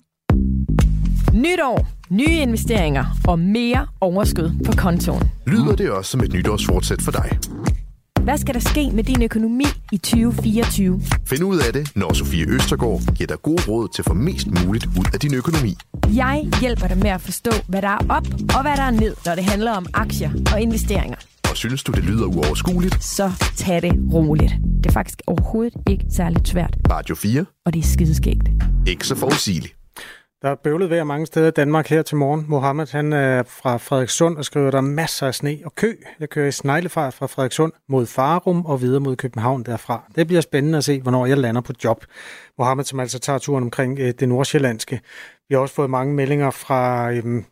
[1.35, 5.23] Nytår, nye investeringer og mere overskud på kontoen.
[5.47, 7.39] Lyder det også som et nytårsfortsæt for dig?
[8.27, 11.01] Hvad skal der ske med din økonomi i 2024?
[11.27, 14.47] Find ud af det, når Sofie Østergaard giver dig gode råd til at få mest
[14.65, 15.75] muligt ud af din økonomi.
[16.15, 19.15] Jeg hjælper dig med at forstå, hvad der er op og hvad der er ned,
[19.27, 21.17] når det handler om aktier og investeringer.
[21.51, 23.05] Og synes du, det lyder uoverskueligt?
[23.05, 24.53] Så tag det roligt.
[24.77, 26.77] Det er faktisk overhovedet ikke særligt svært.
[26.91, 27.45] Radio 4.
[27.67, 28.49] Og det er skideskægt.
[28.87, 29.76] Ikke så forudsigeligt.
[30.43, 32.45] Der er bøvlet vejr mange steder i Danmark her til morgen.
[32.49, 35.93] Mohammed han er fra Frederikssund og skriver, der er masser af sne og kø.
[36.21, 40.11] Jeg kører i sneglefart fra Frederikssund mod Farum og videre mod København derfra.
[40.17, 42.05] Det bliver spændende at se, hvornår jeg lander på job.
[42.59, 45.01] Mohammed, som altså tager turen omkring øh, det nordsjællandske.
[45.49, 47.45] Vi har også fået mange meldinger fra øhm,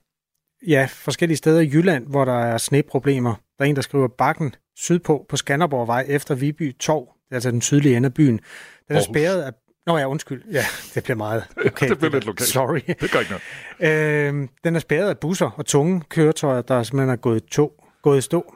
[0.66, 3.34] ja, forskellige steder i Jylland, hvor der er sneproblemer.
[3.58, 7.96] Der er en, der skriver bakken sydpå på Skanderborgvej efter Viby Torv, altså den sydlige
[7.96, 8.40] ende af byen.
[8.88, 9.52] Den er spærret af
[9.86, 10.42] Nå ja, undskyld.
[10.52, 10.64] Ja,
[10.94, 11.44] det bliver meget.
[11.66, 12.48] Okay, det bliver lidt lokalt.
[12.48, 12.80] Sorry.
[13.00, 13.44] Det gør ikke noget.
[14.28, 18.18] Øhm, den er spærret af busser og tunge køretøjer, der simpelthen er gået, to, gået
[18.18, 18.54] i stå.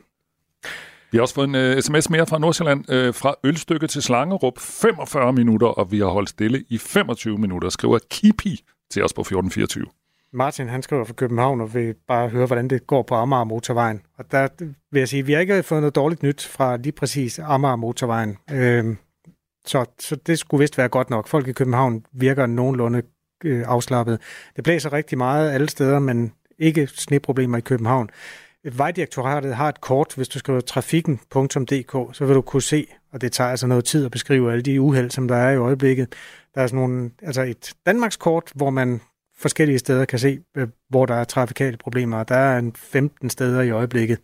[1.12, 2.80] Vi har også fået en uh, sms mere fra Nordsjælland.
[2.92, 7.68] Uh, fra Ølstykke til Slangerup, 45 minutter, og vi har holdt stille i 25 minutter,
[7.68, 9.86] skriver Kipi til os på 1424.
[10.32, 14.00] Martin, han skriver fra København og vil bare høre, hvordan det går på Amager Motorvejen.
[14.18, 14.48] Og der
[14.90, 17.76] vil jeg sige, at vi har ikke fået noget dårligt nyt fra lige præcis Amager
[17.76, 18.36] Motorvejen.
[18.50, 18.96] Øhm,
[19.68, 21.28] så, så det skulle vist være godt nok.
[21.28, 23.02] Folk i København virker nogenlunde
[23.44, 24.20] øh, afslappet.
[24.56, 28.10] Det blæser rigtig meget alle steder, men ikke sneproblemer i København.
[28.64, 33.32] Vejdirektoratet har et kort, hvis du skriver trafikken.dk, så vil du kunne se, og det
[33.32, 36.14] tager altså noget tid at beskrive alle de uheld, som der er i øjeblikket.
[36.54, 39.00] Der er sådan nogle, altså et Danmarkskort, hvor man
[39.38, 42.24] forskellige steder kan se, øh, hvor der er trafikale problemer.
[42.24, 44.18] Der er en 15 steder i øjeblikket,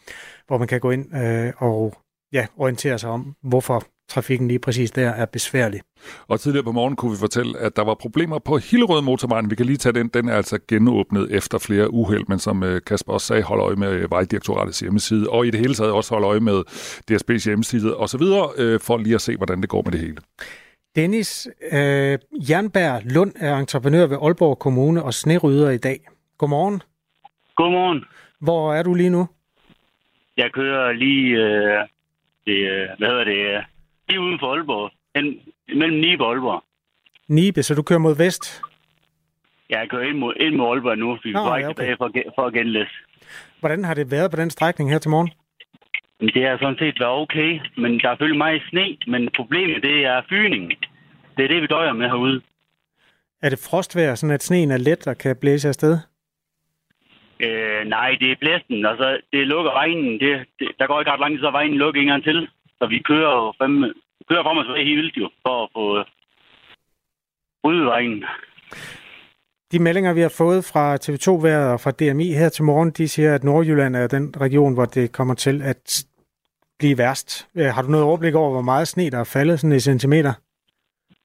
[0.46, 1.94] hvor man kan gå ind øh, og
[2.34, 5.80] ja, orientere sig om, hvorfor trafikken lige præcis der er besværlig.
[6.28, 9.50] Og tidligere på morgen kunne vi fortælle, at der var problemer på Hillerød motorvejen.
[9.50, 10.08] Vi kan lige tage den.
[10.08, 13.76] Den er altså genåbnet efter flere uheld, men som øh, Kasper også sagde, holder øje
[13.76, 16.62] med øh, Vejdirektoratets hjemmeside, og i det hele taget også holder øje med
[17.10, 18.22] DSB's hjemmeside osv.,
[18.56, 20.16] øh, for lige at se, hvordan det går med det hele.
[20.96, 22.18] Dennis øh,
[22.50, 25.98] Jernberg Lund er entreprenør ved Aalborg Kommune og snerydder i dag.
[26.38, 26.82] Godmorgen.
[27.56, 28.04] Godmorgen.
[28.40, 29.28] Hvor er du lige nu?
[30.36, 31.88] Jeg kører lige, øh,
[32.46, 33.64] det, hvad hedder det,
[34.08, 34.90] lige uden for Aalborg.
[35.16, 35.40] En,
[35.80, 36.64] mellem Nibe og Aalborg.
[37.28, 38.62] Nibe, så du kører mod vest?
[39.70, 41.68] Ja, jeg kører ind mod, ind mod Aalborg nu, vi er ja, okay.
[41.68, 42.90] tilbage for, for at genlæse.
[43.60, 45.30] Hvordan har det været på den strækning her til morgen?
[46.20, 50.04] Det har sådan set været okay, men der er selvfølgelig meget sne, men problemet det
[50.04, 50.70] er fyningen.
[51.36, 52.40] Det er det, vi døjer med herude.
[53.42, 55.98] Er det frostvejr, sådan at sneen er let og kan blæse afsted?
[57.44, 58.86] Øh, nej, det er blæsten.
[58.86, 60.20] Altså, det lukker regnen.
[60.20, 62.48] Det, det, der går ikke ret langt, så regnen lukker en gang til.
[62.78, 63.72] Så vi kører jo fem,
[64.28, 65.84] kører frem og tilbage helt vildt jo, for at få
[67.64, 68.24] ryddet regnen.
[69.72, 73.34] De meldinger, vi har fået fra TV2-været og fra DMI her til morgen, de siger,
[73.34, 76.04] at Nordjylland er den region, hvor det kommer til at
[76.78, 77.48] blive værst.
[77.56, 80.32] Øh, har du noget overblik over, hvor meget sne, der er faldet sådan i centimeter?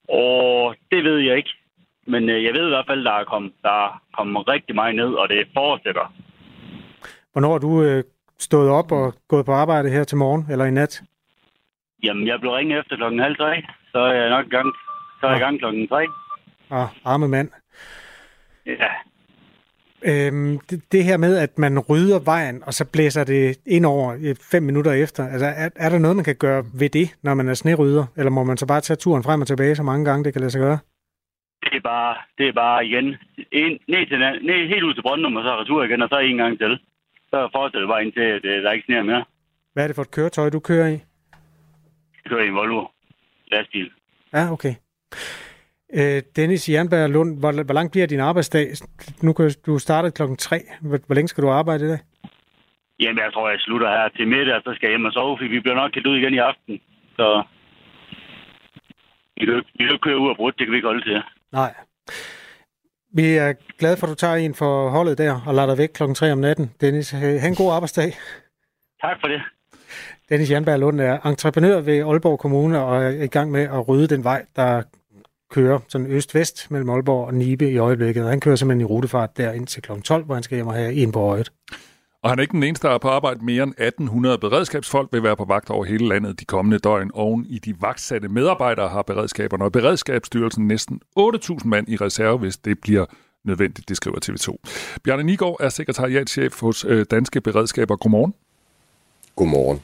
[0.08, 1.59] Og det ved jeg ikke.
[2.06, 4.94] Men øh, jeg ved i hvert fald, der er kommet, der er kommet rigtig meget
[4.94, 6.14] ned, og det fortsætter.
[7.32, 8.04] Hvornår har du øh,
[8.38, 11.02] stået op og gået på arbejde her til morgen, eller i nat?
[12.02, 14.72] Jamen, jeg blev ringet efter klokken halv tre, så er jeg nok i gang,
[15.20, 16.06] så er jeg i gang klokken tre.
[16.70, 17.50] Ah, arme mand.
[18.66, 18.92] Ja.
[20.02, 24.34] Øhm, det, det her med, at man rydder vejen, og så blæser det ind over
[24.50, 27.48] fem minutter efter, altså er, er der noget, man kan gøre ved det, når man
[27.48, 28.06] er snerydder?
[28.16, 30.40] Eller må man så bare tage turen frem og tilbage så mange gange, det kan
[30.40, 30.78] lade sig gøre?
[31.70, 33.06] Det er bare, det er bare igen,
[33.52, 36.36] ind, ned til, ned, helt ud til Brøndum, og så retur igen, og så en
[36.36, 36.78] gang til.
[37.30, 39.24] Så fortsætter det bare indtil, at der ikke sner mere.
[39.72, 40.98] Hvad er det for et køretøj, du kører i?
[42.22, 42.86] Jeg kører i en Volvo
[43.52, 43.90] lastbil.
[44.32, 44.74] Ja, okay.
[45.98, 48.66] Øh, Dennis Jernberg Lund, hvor, hvor lang bliver din arbejdsdag?
[49.22, 50.60] Nu kan du starte klokken 3.
[50.80, 51.98] Hvor, hvor længe skal du arbejde i dag?
[53.00, 55.38] Jamen, jeg tror, jeg slutter her til middag, og så skal jeg hjem og sove,
[55.38, 56.80] for vi bliver nok kaldt ud igen i aften.
[57.16, 57.42] Så
[59.36, 61.22] vi kan, vi kan køre ud og brudt, det kan vi ikke holde til.
[61.52, 61.74] Nej.
[63.12, 65.88] Vi er glade for, at du tager en for holdet der og lader dig væk
[65.88, 66.74] klokken 3 om natten.
[66.80, 68.16] Dennis, have en god arbejdsdag.
[69.02, 69.40] Tak for det.
[70.28, 74.14] Dennis Jernberg Lund er entreprenør ved Aalborg Kommune og er i gang med at rydde
[74.14, 74.82] den vej, der
[75.50, 78.24] kører sådan øst-vest mellem Aalborg og Nibe i øjeblikket.
[78.24, 79.92] Han kører simpelthen i rutefart der ind til kl.
[80.00, 81.52] 12, hvor han skal hjem og have en på øjet.
[82.22, 83.44] Og han er ikke den eneste, der er på arbejde.
[83.44, 87.10] Mere end 1800 beredskabsfolk vil være på vagt over hele landet de kommende døgn.
[87.14, 92.56] Oven i de vagtsatte medarbejdere har beredskaberne og Beredskabsstyrelsen næsten 8.000 mand i reserve, hvis
[92.56, 93.04] det bliver
[93.44, 94.56] nødvendigt, det skriver TV2.
[95.04, 97.96] Bjarne Nigård er sekretariatchef hos øh, Danske Beredskaber.
[97.96, 98.34] Godmorgen.
[99.36, 99.80] Godmorgen.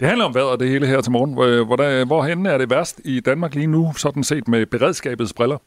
[0.00, 1.34] Det handler om vejret det hele her til morgen.
[1.66, 5.58] Hvor, der, hvorhen er det værst i Danmark lige nu, sådan set med beredskabets briller?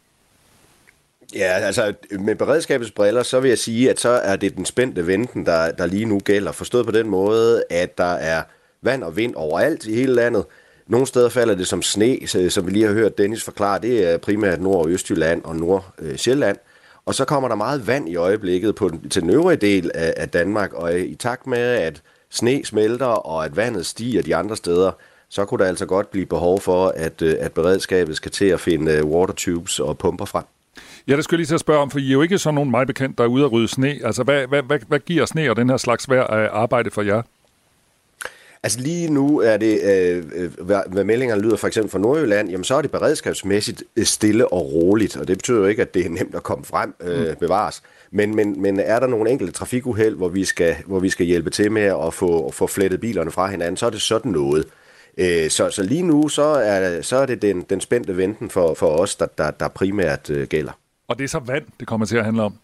[1.36, 5.08] Ja, altså med beredskabets briller, så vil jeg sige, at så er det den spændte
[5.08, 6.52] venten, der, der lige nu gælder.
[6.52, 8.44] Forstået på den måde, at der er
[8.82, 10.46] vand og vind overalt i hele landet.
[10.88, 13.82] Nogle steder falder det som sne, som vi lige har hørt Dennis forklare.
[13.82, 16.58] Det er primært Nord- og Østjylland og Nord-Sjælland.
[17.06, 20.14] Og så kommer der meget vand i øjeblikket på den, til den øvrige del af,
[20.18, 20.74] af Danmark.
[20.74, 24.92] Og i takt med, at sne smelter og at vandet stiger de andre steder,
[25.30, 28.92] så kunne der altså godt blive behov for, at, at beredskabet skal til at finde
[28.92, 30.44] øh, water tubes og pumper frem.
[31.08, 32.56] Ja, det skulle jeg lige til at spørge om, for I er jo ikke sådan
[32.56, 34.00] nogen meget bekendt, der er ude at rydde sne.
[34.04, 37.02] Altså, hvad, hvad, hvad, hvad giver sne og den her slags vejr af arbejde for
[37.02, 37.22] jer?
[38.64, 42.64] Altså lige nu er det, øh, hvad, hvad meldingerne lyder for eksempel fra Nordjylland, jamen
[42.64, 46.10] så er det beredskabsmæssigt stille og roligt, og det betyder jo ikke, at det er
[46.10, 47.84] nemt at komme frem, øh, bevares.
[48.12, 51.50] Men, men, men er der nogle enkelte trafikuheld, hvor vi skal, hvor vi skal hjælpe
[51.50, 54.66] til med at få, få flettet bilerne fra hinanden, så er det sådan noget.
[55.18, 58.74] Øh, så, så lige nu, så er, så er det den, den spændte venten for,
[58.74, 60.72] for os, der, der, der primært øh, gælder.
[61.08, 62.58] Og det er så vand, det kommer til at handle om?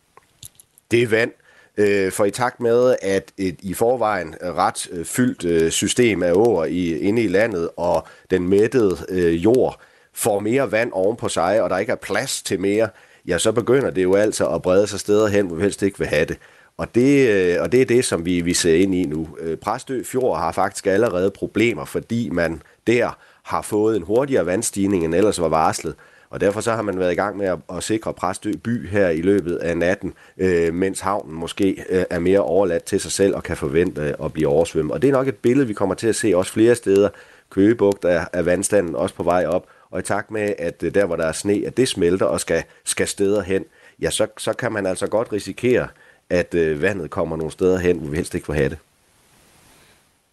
[0.91, 1.31] Det er vand.
[1.77, 6.33] Øh, for i takt med, at et i forvejen ret øh, fyldt øh, system af
[6.33, 8.97] åer i, inde i landet, og den mættede
[9.31, 9.79] jord
[10.13, 12.89] får mere vand oven på sig, og der ikke er plads til mere,
[13.27, 15.99] ja, så begynder det jo altså at brede sig steder hen, hvor vi helst ikke
[15.99, 16.37] vil have det.
[16.77, 19.27] Og det, og det er det, som vi, vi ser ind i nu.
[19.61, 25.15] Præstø Fjord har faktisk allerede problemer, fordi man der har fået en hurtigere vandstigning, end
[25.15, 25.95] ellers var varslet.
[26.30, 29.09] Og derfor så har man været i gang med at, at sikre Præstø by her
[29.09, 33.36] i løbet af natten, øh, mens havnen måske øh, er mere overladt til sig selv
[33.36, 34.93] og kan forvente at blive oversvømmet.
[34.93, 37.09] Og det er nok et billede, vi kommer til at se også flere steder.
[37.49, 41.05] Køgebugt er, er vandstanden også på vej op, og i takt med, at øh, der
[41.05, 43.65] hvor der er sne, at det smelter og skal, skal steder hen,
[44.01, 45.88] ja, så, så kan man altså godt risikere,
[46.30, 48.77] at øh, vandet kommer nogle steder hen, hvor vi helst ikke vil have det.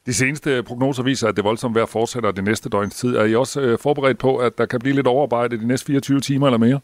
[0.07, 3.17] De seneste prognoser viser, at det voldsomt vejr fortsætter det næste døgns tid.
[3.17, 6.21] Er I også øh, forberedt på, at der kan blive lidt overarbejde de næste 24
[6.21, 6.81] timer eller mere?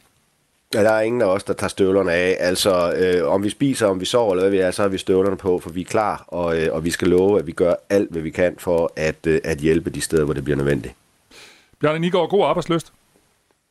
[0.74, 2.36] Ja, der er ingen af os, der tager støvlerne af.
[2.40, 4.98] Altså, øh, om vi spiser, om vi sover eller hvad vi er, så har vi
[4.98, 7.74] støvlerne på, for vi er klar, og, øh, og vi skal love, at vi gør
[7.90, 10.94] alt, hvad vi kan for at, øh, at hjælpe de steder, hvor det bliver nødvendigt.
[11.80, 12.92] Bjarne Nigård, god arbejdsløst.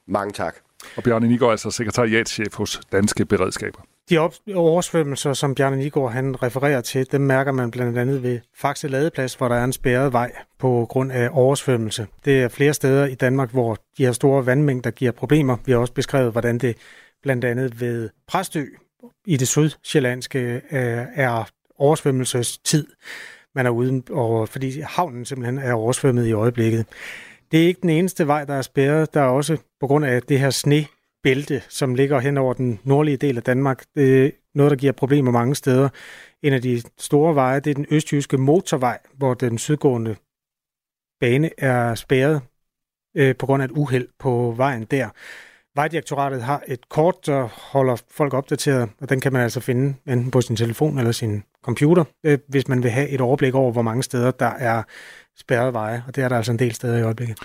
[0.08, 0.56] Mange tak.
[0.98, 3.82] Og Bjarne Nigård er altså sekretariatschef hos Danske Beredskaber.
[4.12, 4.20] De
[4.56, 9.36] oversvømmelser, som Bjarne Nigård han refererer til, dem mærker man blandt andet ved Faxe Ladeplads,
[9.36, 12.08] hvor der er en spærret vej på grund af oversvømmelse.
[12.26, 15.58] Det er flere steder i Danmark, hvor de her store vandmængder giver problemer.
[15.66, 16.78] Vi har også beskrevet, hvordan det
[17.24, 18.66] blandt andet ved Præstø
[19.26, 20.40] i det sydsjællandske
[20.72, 22.88] øh, er oversvømmelsestid.
[23.56, 26.86] Man er uden, og fordi havnen simpelthen er oversvømmet i øjeblikket.
[27.52, 29.14] Det er ikke den eneste vej, der er spærret.
[29.14, 30.86] Der er også på grund af det her sne
[31.24, 33.84] bælte, som ligger hen over den nordlige del af Danmark.
[33.96, 35.90] Det er noget, der giver problemer mange steder.
[36.44, 40.16] En af de store veje, det er den østjyske motorvej, hvor den sydgående
[41.20, 42.42] bane er spærret
[43.18, 45.10] øh, på grund af et uheld på vejen der.
[45.76, 50.32] Vejdirektoratet har et kort, der holder folk opdateret, og den kan man altså finde enten
[50.32, 53.82] på sin telefon eller sin computer, øh, hvis man vil have et overblik over, hvor
[53.82, 54.84] mange steder der er
[55.38, 57.40] spærret veje, og det er der altså en del steder i øjeblikket.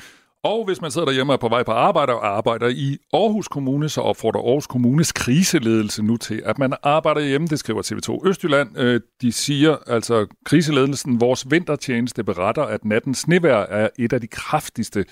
[0.46, 3.48] Og hvis man sidder derhjemme og er på vej på arbejde og arbejder i Aarhus
[3.48, 7.46] Kommune, så opfordrer Aarhus Kommunes kriseledelse nu til, at man arbejder hjemme.
[7.46, 8.78] Det skriver TV2 Østjylland.
[8.78, 14.26] Øh, de siger altså, kriseledelsen, vores vintertjeneste beretter, at nattens snevær er et af de
[14.26, 15.04] kraftigste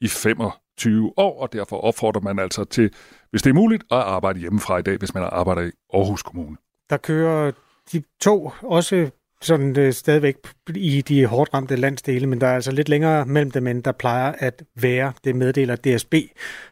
[0.00, 2.90] i 25 år, og derfor opfordrer man altså til,
[3.30, 6.56] hvis det er muligt, at arbejde hjemmefra i dag, hvis man arbejder i Aarhus Kommune.
[6.90, 7.52] Der kører
[7.92, 9.10] de to også
[9.42, 10.36] sådan det stadigvæk
[10.74, 13.92] i de hårdt ramte landsdele, men der er altså lidt længere mellem dem, end der
[13.92, 15.12] plejer at være.
[15.24, 16.14] Det meddeler DSB,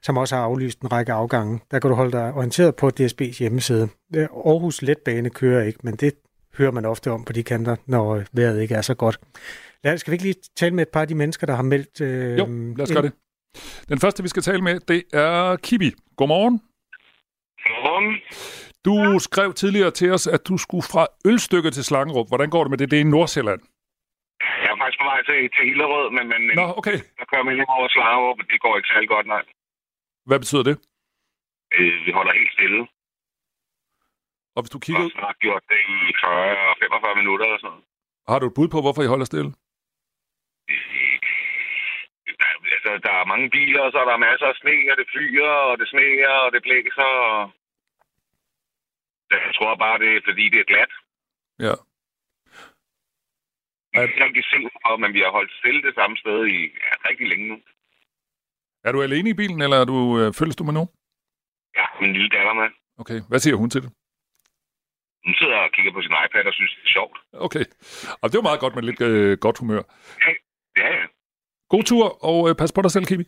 [0.03, 1.61] som også har aflyst en række afgange.
[1.71, 3.89] Der kan du holde dig orienteret på DSB's hjemmeside.
[4.15, 6.15] Aarhus Letbane kører ikke, men det
[6.59, 9.21] hører man ofte om på de kanter, når vejret ikke er så godt.
[9.85, 12.01] Lad, skal vi ikke lige tale med et par af de mennesker, der har meldt...
[12.01, 12.47] Øh, jo,
[12.77, 13.13] lad os gøre det.
[13.89, 15.93] Den første, vi skal tale med, det er Kibi.
[16.17, 16.61] Godmorgen.
[17.65, 18.17] Godmorgen.
[18.89, 18.97] Du
[19.29, 22.29] skrev tidligere til os, at du skulle fra Ølstykke til Slangerup.
[22.31, 22.91] Hvordan går det med det?
[22.91, 23.61] Det er i Nordsjælland.
[24.63, 26.99] Jeg er faktisk på vej til, til Hillerød, men, men Nå, okay.
[27.19, 29.43] der kører man lige over Slangerup, og det går ikke særlig godt, nej.
[30.29, 30.77] Hvad betyder det?
[31.79, 32.81] Øh, vi holder helt stille.
[34.57, 35.05] Og hvis du kigger...
[35.05, 37.85] Og har gjort det i 40 og 45 minutter eller sådan noget.
[38.31, 39.51] Har du et bud på, hvorfor I holder stille?
[42.41, 45.07] Der, altså, der er mange biler, og så er der masser af sne, og det
[45.13, 47.39] flyger, og det sneer, og det blæser, og
[49.31, 50.93] jeg tror bare, det er, fordi det er glat.
[51.67, 51.75] Ja.
[53.93, 56.59] Jeg kan ikke rigtig se for, men vi har holdt stille det samme sted i
[56.85, 57.57] ja, rigtig længe nu.
[58.85, 60.91] Er du alene i bilen, eller er du, øh, følges du med nogen?
[61.79, 62.69] Ja, min lille datter med.
[63.03, 63.91] Okay, hvad siger hun til det?
[65.27, 67.19] Hun sidder og kigger på sin iPad og synes, det er sjovt.
[67.47, 67.65] Okay,
[68.23, 69.83] og det var meget godt med lidt øh, godt humør.
[70.25, 70.33] Ja,
[70.81, 70.89] ja.
[70.99, 71.07] ja.
[71.69, 73.25] God tur, og øh, pas på dig selv, Kimi.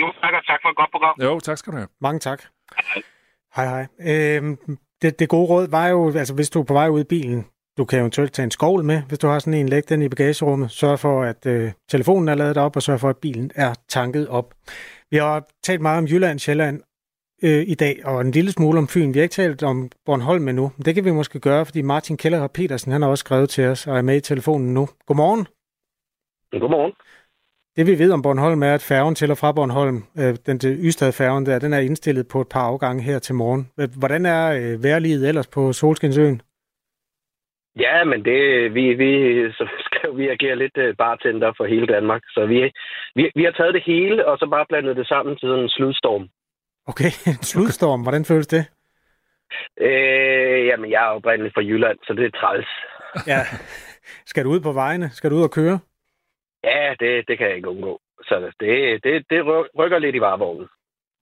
[0.00, 1.14] Jo, tak, og tak for et godt program.
[1.26, 1.88] Jo, tak skal du have.
[2.00, 2.40] Mange tak.
[3.56, 3.84] Hej, hej.
[4.10, 4.56] Øhm,
[5.02, 7.46] det, det gode råd var jo, altså hvis du er på vej ud i bilen,
[7.78, 10.08] du kan eventuelt tage en skovl med, hvis du har sådan en, læg den i
[10.08, 10.70] bagagerummet.
[10.70, 14.28] Sørg for, at øh, telefonen er ladet op, og sørg for, at bilen er tanket
[14.28, 14.54] op.
[15.10, 16.80] Vi har talt meget om Jylland, Sjælland
[17.42, 19.14] øh, i dag, og en lille smule om Fyn.
[19.14, 22.16] Vi har ikke talt om Bornholm endnu, men det kan vi måske gøre, fordi Martin
[22.16, 24.88] Keller og Petersen, han har også skrevet til os og er med i telefonen nu.
[25.06, 25.46] Godmorgen.
[26.60, 26.92] Godmorgen.
[27.78, 30.72] Det vi ved om Bornholm er, at færgen til og fra Bornholm, øh, den til
[30.88, 33.70] Ystad-færgen der, den er indstillet på et par afgange her til morgen.
[33.98, 36.42] Hvordan er øh, vejrliget ellers på Solskinsøen?
[37.76, 38.40] Ja, men det,
[38.74, 39.10] vi, vi,
[39.52, 42.22] så skal vi agere lidt uh, bartender for hele Danmark.
[42.28, 42.58] Så vi,
[43.14, 45.68] vi, vi har taget det hele, og så bare blandet det sammen til sådan en
[45.68, 46.28] sludstorm.
[46.86, 48.02] Okay, en sludstorm.
[48.02, 48.64] Hvordan føles det?
[49.80, 52.68] Øh, jamen, jeg er oprindeligt fra Jylland, så det er træls.
[53.26, 53.40] Ja.
[54.30, 55.10] Skal du ud på vejene?
[55.10, 55.78] Skal du ud og køre?
[56.64, 58.00] Ja, det, det kan jeg ikke undgå.
[58.22, 59.40] Så det, det, det
[59.78, 60.68] rykker lidt i varevognen.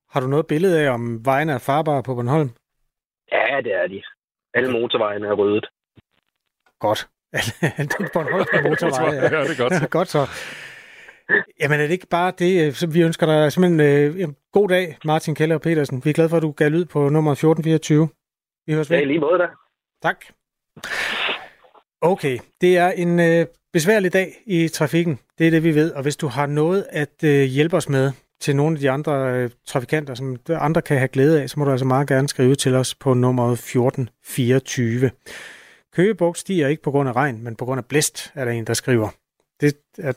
[0.09, 2.49] Har du noget billede af, om vejene er farbare på Bornholm?
[3.31, 4.03] Ja, det er de.
[4.53, 5.65] Alle motorvejene er ryddet.
[6.79, 7.09] Godt.
[7.89, 9.15] det Bornholm på motorveje.
[9.15, 9.91] Ja, det er godt.
[9.91, 10.21] Godt så.
[11.61, 14.97] Jamen er det ikke bare det, som vi ønsker dig simpelthen øh, en god dag,
[15.05, 16.01] Martin Keller og Petersen.
[16.03, 18.09] Vi er glade for, at du gav lyd på nummer 1424.
[18.65, 18.97] Vi høres ved.
[18.97, 19.47] Ja, lige måde da.
[20.01, 20.25] Tak.
[22.01, 25.19] Okay, det er en øh, besværlig dag i trafikken.
[25.37, 25.91] Det er det, vi ved.
[25.91, 29.33] Og hvis du har noget at øh, hjælpe os med til nogle af de andre
[29.33, 32.55] øh, trafikanter, som andre kan have glæde af, så må du altså meget gerne skrive
[32.55, 35.11] til os på nummer 1424.
[35.93, 38.67] Køgebugt stiger ikke på grund af regn, men på grund af blæst, er der en,
[38.67, 39.09] der skriver.
[39.61, 40.13] Det er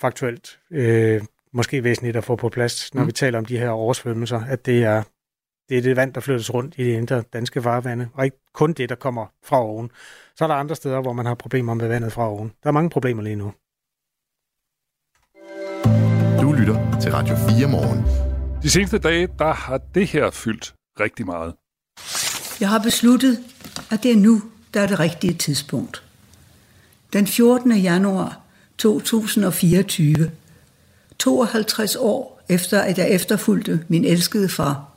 [0.00, 1.22] faktuelt øh,
[1.52, 3.06] måske væsentligt at få på plads, når mm.
[3.06, 5.02] vi taler om de her oversvømmelser, at det er,
[5.68, 8.72] det er det vand, der flyttes rundt i de indre danske farvande, og ikke kun
[8.72, 9.90] det, der kommer fra oven.
[10.36, 12.52] Så er der andre steder, hvor man har problemer med vandet fra oven.
[12.62, 13.52] Der er mange problemer lige nu.
[16.40, 18.04] Du lytter til Radio 4 morgen.
[18.62, 21.54] De seneste dage, der har det her fyldt rigtig meget.
[22.60, 23.38] Jeg har besluttet,
[23.90, 24.42] at det er nu,
[24.74, 26.02] der er det rigtige tidspunkt.
[27.12, 27.72] Den 14.
[27.72, 28.40] januar
[28.78, 30.30] 2024,
[31.18, 34.87] 52 år efter at jeg efterfulgte min elskede far,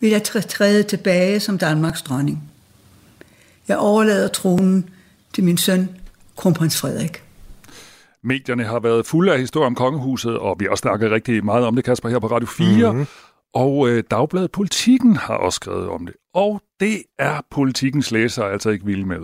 [0.00, 2.50] vil jeg træde tilbage som Danmarks dronning.
[3.68, 4.90] Jeg overlader tronen
[5.34, 5.88] til min søn,
[6.36, 7.22] kronprins Frederik.
[8.24, 11.64] Medierne har været fulde af historier om kongehuset, og vi har også snakket rigtig meget
[11.64, 12.92] om det, Kasper, her på Radio 4.
[12.92, 13.06] Mm-hmm.
[13.54, 16.14] Og øh, Dagbladet Politikken har også skrevet om det.
[16.34, 19.20] Og det er politikens læsere altså ikke vilde med.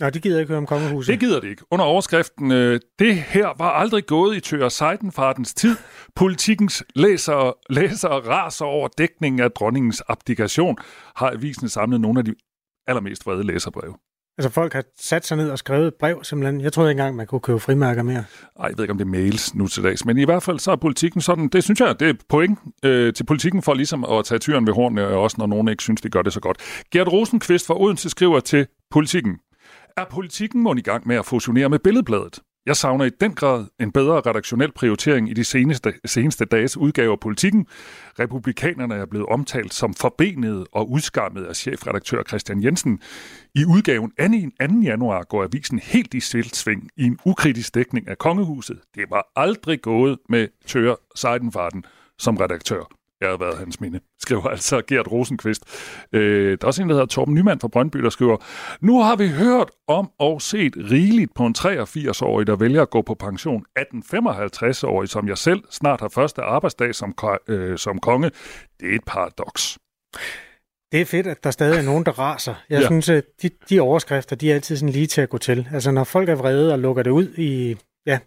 [0.00, 1.12] Nej, det gider ikke høre om kongehuset.
[1.12, 1.62] Det gider det ikke.
[1.70, 5.76] Under overskriften, øh, det her var aldrig gået i Tøger Seidenfartens tid.
[6.16, 10.76] Politikens læsere, læsere raser over dækningen af dronningens abdikation,
[11.16, 12.34] har avisen samlet nogle af de
[12.86, 13.94] allermest vrede læserbreve.
[14.38, 16.60] Altså folk har sat sig ned og skrevet et brev simpelthen.
[16.60, 18.24] Jeg troede ikke engang, man kunne købe frimærker mere.
[18.58, 20.04] Nej, jeg ved ikke, om det er mails nu til dags.
[20.04, 23.12] Men i hvert fald så er politikken sådan, det synes jeg, det er point øh,
[23.12, 26.08] til politikken for ligesom at tage tyren ved hornene, også når nogen ikke synes, de
[26.08, 26.84] gør det så godt.
[26.90, 29.38] Gert Rosenqvist fra Odense skriver til politikken.
[29.96, 32.40] Er politikken mon i gang med at fusionere med Billedbladet?
[32.66, 37.12] Jeg savner i den grad en bedre redaktionel prioritering i de seneste, seneste dages udgave
[37.12, 37.66] af politikken.
[38.18, 43.00] Republikanerne er blevet omtalt som forbenede og udskammet af chefredaktør Christian Jensen.
[43.54, 44.80] I udgaven 2.
[44.82, 48.80] januar går avisen helt i selvsving i en ukritisk dækning af kongehuset.
[48.94, 51.84] Det var aldrig gået med Tør Seidenfarten
[52.18, 55.62] som redaktør har været hans minde, skriver altså Gert Rosenqvist.
[56.12, 58.36] Øh, der er også en, der hedder Torben Nyman fra Brøndby, der skriver,
[58.80, 63.02] nu har vi hørt om og set rigeligt på en 83-årig, der vælger at gå
[63.02, 63.64] på pension.
[63.78, 67.14] 18-55-årig, som jeg selv snart har første arbejdsdag som,
[67.48, 68.30] øh, som konge.
[68.80, 69.78] Det er et paradoks.
[70.92, 72.54] Det er fedt, at der stadig er nogen, der raser.
[72.70, 72.86] Jeg ja.
[72.86, 75.68] synes, at de, de overskrifter, de er altid sådan lige til at gå til.
[75.72, 78.18] Altså, når folk er vrede og lukker det ud i ja,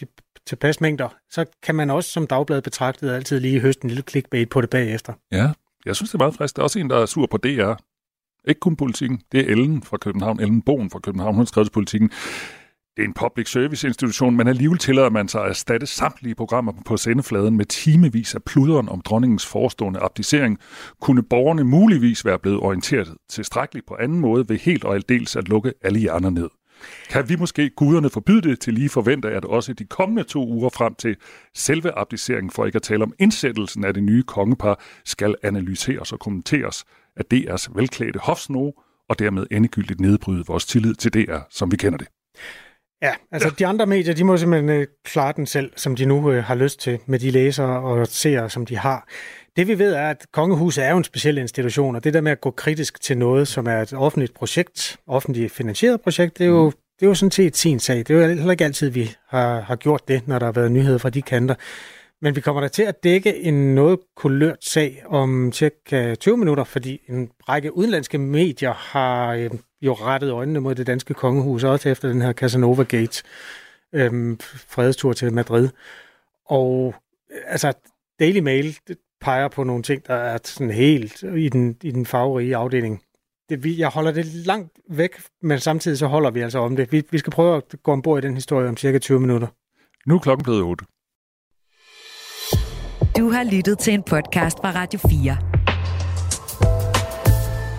[0.00, 0.06] de
[0.46, 4.48] tilpas mængder, så kan man også som dagblad betragtet altid lige høste en lille clickbait
[4.48, 5.12] på det bagefter.
[5.32, 5.50] Ja,
[5.86, 6.56] jeg synes, det er meget frisk.
[6.56, 7.74] Der er også en, der er sur på DR.
[8.48, 9.20] Ikke kun politikken.
[9.32, 11.34] Det er Ellen fra København, Ellen Bogen fra København.
[11.34, 12.10] Hun skrev til politikken.
[12.96, 16.72] Det er en public service institution, men alligevel tillader man sig at erstatte samtlige programmer
[16.86, 20.58] på sendefladen med timevis af pluderen om dronningens forestående abdicering.
[21.00, 25.48] Kunne borgerne muligvis være blevet orienteret tilstrækkeligt på anden måde ved helt og aldeles at
[25.48, 26.48] lukke alle hjerner ned?
[27.10, 30.70] Kan vi måske guderne forbyde det til lige forvente, at også de kommende to uger
[30.70, 31.16] frem til
[31.54, 36.20] selve abdiceringen, for ikke at tale om indsættelsen af det nye kongepar, skal analyseres og
[36.20, 36.84] kommenteres
[37.16, 38.72] af DR's velklædte hofsnoge,
[39.08, 42.08] og dermed endegyldigt nedbryde vores tillid til DR, som vi kender det.
[43.02, 43.54] Ja, altså ja.
[43.58, 46.54] de andre medier, de må simpelthen øh, klare den selv, som de nu øh, har
[46.54, 49.08] lyst til, med de læsere og seere, som de har.
[49.56, 52.32] Det vi ved er, at kongehuset er jo en speciel institution, og det der med
[52.32, 56.48] at gå kritisk til noget, som er et offentligt projekt, offentligt finansieret projekt, det er
[56.48, 57.98] jo, det er jo sådan set sin sag.
[57.98, 60.72] Det er jo heller ikke altid, vi har, har gjort det, når der har været
[60.72, 61.54] nyheder fra de kanter.
[62.22, 66.64] Men vi kommer der til at dække en noget kulørt sag om cirka 20 minutter,
[66.64, 69.50] fordi en række udenlandske medier har øh,
[69.82, 73.22] jo rettet øjnene mod det danske kongehus, også efter den her Casanova Gate
[73.92, 74.36] øh,
[74.68, 75.68] fredstur til Madrid.
[76.46, 76.94] Og
[77.46, 77.72] altså,
[78.20, 82.06] Daily Mail det peger på nogle ting, der er sådan helt i den, i den
[82.06, 83.02] farverige afdeling.
[83.48, 85.10] Det, jeg holder det langt væk,
[85.42, 86.92] men samtidig så holder vi altså om det.
[86.92, 89.48] Vi, vi skal prøve at gå ombord i den historie om cirka 20 minutter.
[90.06, 90.84] Nu er klokken blevet 8.
[93.18, 95.36] Du har lyttet til en podcast fra Radio 4.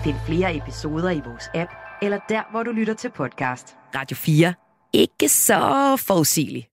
[0.04, 1.70] Find flere episoder i vores app,
[2.02, 3.76] eller der, hvor du lytter til podcast.
[3.94, 4.54] Radio 4.
[4.92, 6.67] Ikke så forudsigeligt.